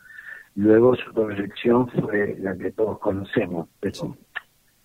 Luego 0.55 0.95
su 0.95 1.11
proyección 1.13 1.89
fue 1.89 2.35
la 2.39 2.55
que 2.55 2.71
todos 2.71 2.99
conocemos. 2.99 3.67
Pero 3.79 4.15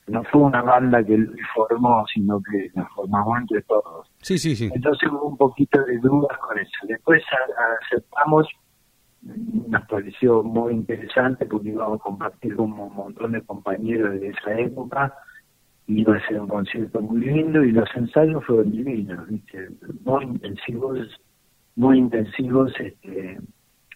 no 0.07 0.25
fue 0.25 0.43
una 0.43 0.63
banda 0.63 1.05
que 1.05 1.19
Luis 1.19 1.47
formó, 1.55 2.05
sino 2.13 2.41
que 2.41 2.71
la 2.75 2.87
formamos 2.95 3.39
entre 3.41 3.63
todos. 3.63 4.11
Sí, 4.23 4.39
sí, 4.39 4.57
sí. 4.57 4.71
Entonces 4.73 5.09
hubo 5.11 5.29
un 5.29 5.37
poquito 5.37 5.83
de 5.85 5.99
dudas 5.99 6.39
con 6.39 6.59
eso. 6.59 6.87
Después 6.87 7.23
aceptamos, 7.83 8.49
nos 9.23 9.87
pareció 9.87 10.43
muy 10.43 10.73
interesante 10.73 11.45
porque 11.45 11.69
íbamos 11.69 12.01
a 12.01 12.03
compartir 12.03 12.57
con 12.57 12.73
un 12.73 12.95
montón 12.95 13.33
de 13.33 13.43
compañeros 13.43 14.19
de 14.19 14.29
esa 14.29 14.59
época 14.59 15.15
iba 15.89 16.17
a 16.17 16.29
ser 16.29 16.41
un 16.41 16.49
concierto 16.49 17.01
muy 17.01 17.23
lindo 17.23 17.65
y 17.65 17.73
los 17.73 17.89
ensayos 17.97 18.45
fueron 18.45 18.71
divinos, 18.71 19.27
muy 20.05 20.25
intensivos, 20.25 21.09
muy 21.77 21.99
intensivos 21.99 22.73
este, 22.79 23.39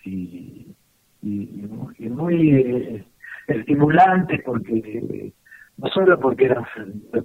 y, 0.05 0.75
muy 1.23 2.51
eh, 2.51 3.05
estimulantes 3.47 4.41
porque 4.45 5.33
no 5.77 5.89
solo 5.89 6.19
porque 6.19 6.47
eran 6.47 6.65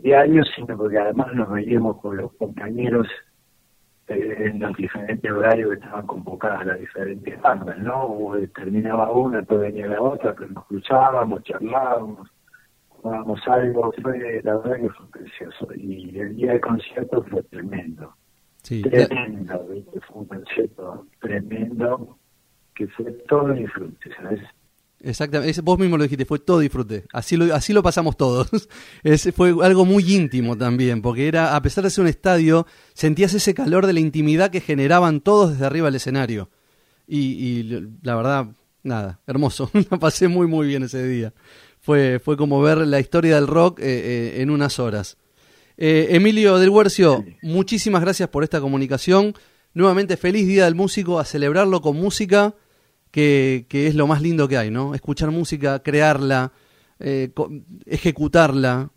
diarios, 0.03 0.47
sino 0.55 0.77
porque 0.77 0.99
además 0.99 1.33
nos 1.33 1.49
veíamos 1.49 1.99
con 2.01 2.17
los 2.17 2.33
compañeros 2.33 3.07
eh, 4.07 4.35
en 4.51 4.59
los 4.59 4.75
diferentes 4.75 5.31
horarios 5.31 5.69
que 5.69 5.75
estaban 5.75 6.05
convocadas 6.05 6.65
las 6.65 6.79
diferentes 6.79 7.41
bandas, 7.41 7.77
¿no? 7.79 8.33
Terminaba 8.53 9.11
una, 9.11 9.37
después 9.37 9.61
venía 9.61 9.87
la 9.87 10.01
otra, 10.01 10.35
pero 10.35 10.49
nos 10.49 10.65
cruzábamos, 10.65 11.43
charlábamos, 11.43 12.29
Vamos 13.09 13.39
algo, 13.47 13.93
fue, 14.01 14.41
la 14.43 14.57
verdad 14.57 14.77
que 14.81 14.89
fue 14.89 15.07
precioso. 15.11 15.67
Y 15.75 16.19
el 16.19 16.35
día 16.35 16.51
del 16.51 16.61
concierto 16.61 17.23
fue 17.29 17.43
tremendo. 17.43 18.13
tremendo, 18.61 19.67
fue 20.07 20.21
un 20.21 20.25
concierto 20.25 21.07
tremendo 21.19 22.17
que 22.75 22.87
fue 22.87 23.11
todo 23.27 23.53
disfrute, 23.53 24.09
¿sabes? 24.15 24.41
Exactamente, 24.99 25.61
vos 25.61 25.77
mismo 25.77 25.97
lo 25.97 26.03
dijiste, 26.03 26.25
fue 26.25 26.39
todo 26.39 26.59
disfrute. 26.59 27.05
Así 27.13 27.37
lo, 27.37 27.53
así 27.53 27.71
lo 27.71 27.83
pasamos 27.83 28.17
todos. 28.17 28.49
Es, 29.03 29.31
fue 29.35 29.53
algo 29.63 29.85
muy 29.85 30.03
íntimo 30.13 30.57
también, 30.57 31.01
porque 31.01 31.27
era, 31.27 31.55
a 31.55 31.61
pesar 31.61 31.83
de 31.83 31.89
ser 31.89 32.03
un 32.03 32.07
estadio, 32.07 32.65
sentías 32.93 33.33
ese 33.33 33.53
calor 33.53 33.85
de 33.85 33.93
la 33.93 33.99
intimidad 33.99 34.51
que 34.51 34.59
generaban 34.59 35.21
todos 35.21 35.51
desde 35.51 35.65
arriba 35.65 35.85
del 35.85 35.95
escenario. 35.95 36.49
Y, 37.07 37.19
y 37.19 37.63
la 38.01 38.15
verdad, 38.15 38.47
nada, 38.83 39.19
hermoso. 39.27 39.69
La 39.91 39.97
pasé 39.97 40.27
muy, 40.27 40.47
muy 40.47 40.67
bien 40.67 40.83
ese 40.83 41.07
día. 41.07 41.33
Fue, 41.87 42.19
fue 42.19 42.35
como 42.35 42.61
ver 42.61 42.79
la 42.79 42.99
historia 42.99 43.35
del 43.35 43.47
rock 43.47 43.79
eh, 43.79 43.85
eh, 43.85 44.41
en 44.41 44.49
unas 44.49 44.77
horas. 44.77 45.17
Eh, 45.77 46.07
Emilio 46.09 46.59
del 46.59 46.69
Huercio, 46.69 47.23
muchísimas 47.41 48.01
gracias 48.01 48.27
por 48.27 48.43
esta 48.43 48.59
comunicación. 48.59 49.33
Nuevamente, 49.73 50.17
feliz 50.17 50.45
Día 50.45 50.65
del 50.65 50.75
Músico, 50.75 51.17
a 51.17 51.23
celebrarlo 51.23 51.79
con 51.79 51.95
música, 51.95 52.55
que, 53.09 53.67
que 53.69 53.87
es 53.87 53.95
lo 53.95 54.05
más 54.05 54.21
lindo 54.21 54.49
que 54.49 54.57
hay, 54.57 54.69
¿no? 54.69 54.95
Escuchar 54.95 55.31
música, 55.31 55.79
crearla, 55.79 56.51
ejecutarla. 57.85 58.89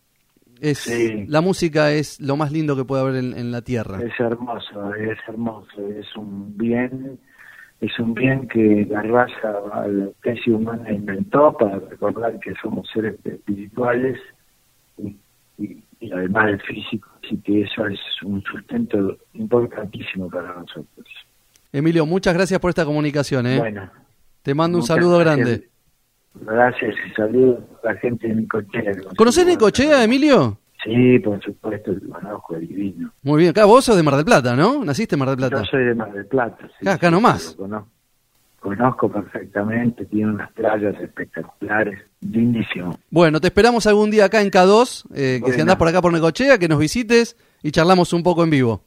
Es, 0.61 0.93
La 1.29 1.43
música 1.43 1.93
es 1.93 2.19
lo 2.19 2.37
más 2.37 2.51
lindo 2.51 2.75
que 2.75 2.85
puede 2.85 3.03
haber 3.03 3.25
en, 3.25 3.39
en 3.39 3.53
la 3.53 3.63
tierra. 3.63 4.03
Es 4.03 4.19
hermoso, 4.19 4.95
es 4.97 5.19
hermoso, 5.29 5.87
es 5.97 6.17
un 6.17 6.57
bien 6.59 7.21
es 7.81 7.99
un 7.99 8.15
bien 8.15 8.47
que 8.49 8.87
la 8.91 9.03
raza, 9.03 9.61
la 9.89 10.05
especie 10.07 10.53
humana 10.53 10.93
inventó 10.93 11.57
para 11.57 11.79
recordar 11.79 12.39
que 12.41 12.55
somos 12.61 12.89
seres 12.93 13.15
espirituales 13.25 14.19
y, 15.59 16.13
además 16.13 16.47
del 16.47 16.61
físico, 16.63 17.09
así 17.25 17.39
que 17.39 17.63
eso 17.63 17.87
es 17.87 18.01
un 18.23 18.43
sustento 18.43 19.17
importantísimo 19.35 20.29
para 20.29 20.55
nosotros. 20.55 21.07
Emilio, 21.73 22.05
muchas 22.05 22.35
gracias 22.35 22.61
por 22.61 22.71
esta 22.71 22.85
comunicación. 22.85 23.47
¿eh? 23.47 23.59
Bueno, 23.59 23.91
te 24.43 24.55
mando 24.55 24.79
un 24.79 24.85
saludo 24.85 25.19
grande. 25.19 25.69
Gracias 26.35 26.95
y 27.07 27.11
saludos 27.15 27.61
a 27.83 27.93
la 27.93 27.95
gente 27.97 28.29
de 28.29 28.35
Nicochea. 28.35 28.93
¿Conoces 29.17 29.47
Nicochea, 29.47 30.05
Emilio? 30.05 30.59
Sí, 30.85 31.19
por 31.19 31.43
supuesto, 31.43 31.91
el 31.91 32.01
conozco, 32.09 32.57
divino. 32.57 33.13
Muy 33.23 33.39
bien, 33.41 33.51
acá 33.51 33.65
vos 33.65 33.85
sos 33.85 33.97
de 33.97 34.03
Mar 34.03 34.17
del 34.17 34.25
Plata, 34.25 34.57
¿no? 34.57 34.85
¿Naciste 34.85 35.15
en 35.15 35.19
Mar 35.19 35.29
del 35.29 35.37
Plata? 35.37 35.59
Yo 35.59 35.65
soy 35.65 35.85
de 35.85 35.95
Mar 35.95 36.13
del 36.13 36.27
Plata. 36.27 36.69
Sí, 36.81 36.89
acá, 36.89 37.11
nomás. 37.11 37.57
Conozco, 38.61 39.11
perfectamente, 39.11 40.05
tiene 40.05 40.33
unas 40.33 40.53
playas 40.53 40.95
espectaculares, 41.01 41.99
lindísimo. 42.21 42.99
Bueno, 43.11 43.41
te 43.41 43.47
esperamos 43.49 43.87
algún 43.87 44.11
día 44.11 44.27
acá 44.27 44.43
en 44.43 44.51
K2, 44.51 45.07
eh, 45.15 45.41
que 45.45 45.53
si 45.53 45.61
andás 45.63 45.77
por 45.77 45.89
acá 45.89 46.03
por 46.03 46.13
Necochea, 46.13 46.59
que 46.59 46.69
nos 46.69 46.79
visites 46.79 47.37
y 47.63 47.71
charlamos 47.71 48.13
un 48.13 48.23
poco 48.23 48.45
en 48.45 48.51
vivo. 48.51 48.83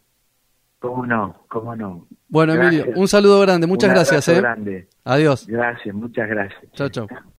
¿Cómo 0.78 1.06
no? 1.08 1.38
¿Cómo 1.48 1.76
no? 1.76 2.08
Bueno, 2.28 2.54
Emilio, 2.54 2.86
un 2.96 3.08
saludo 3.08 3.40
grande, 3.42 3.66
muchas 3.66 3.90
gracias. 3.92 4.28
¿eh? 4.28 4.42
grande. 4.42 4.88
Adiós. 5.06 5.48
Gracias, 5.48 5.96
muchas 5.96 6.30
gracias. 6.30 6.72
Chao, 6.74 6.90
chao. 6.90 7.08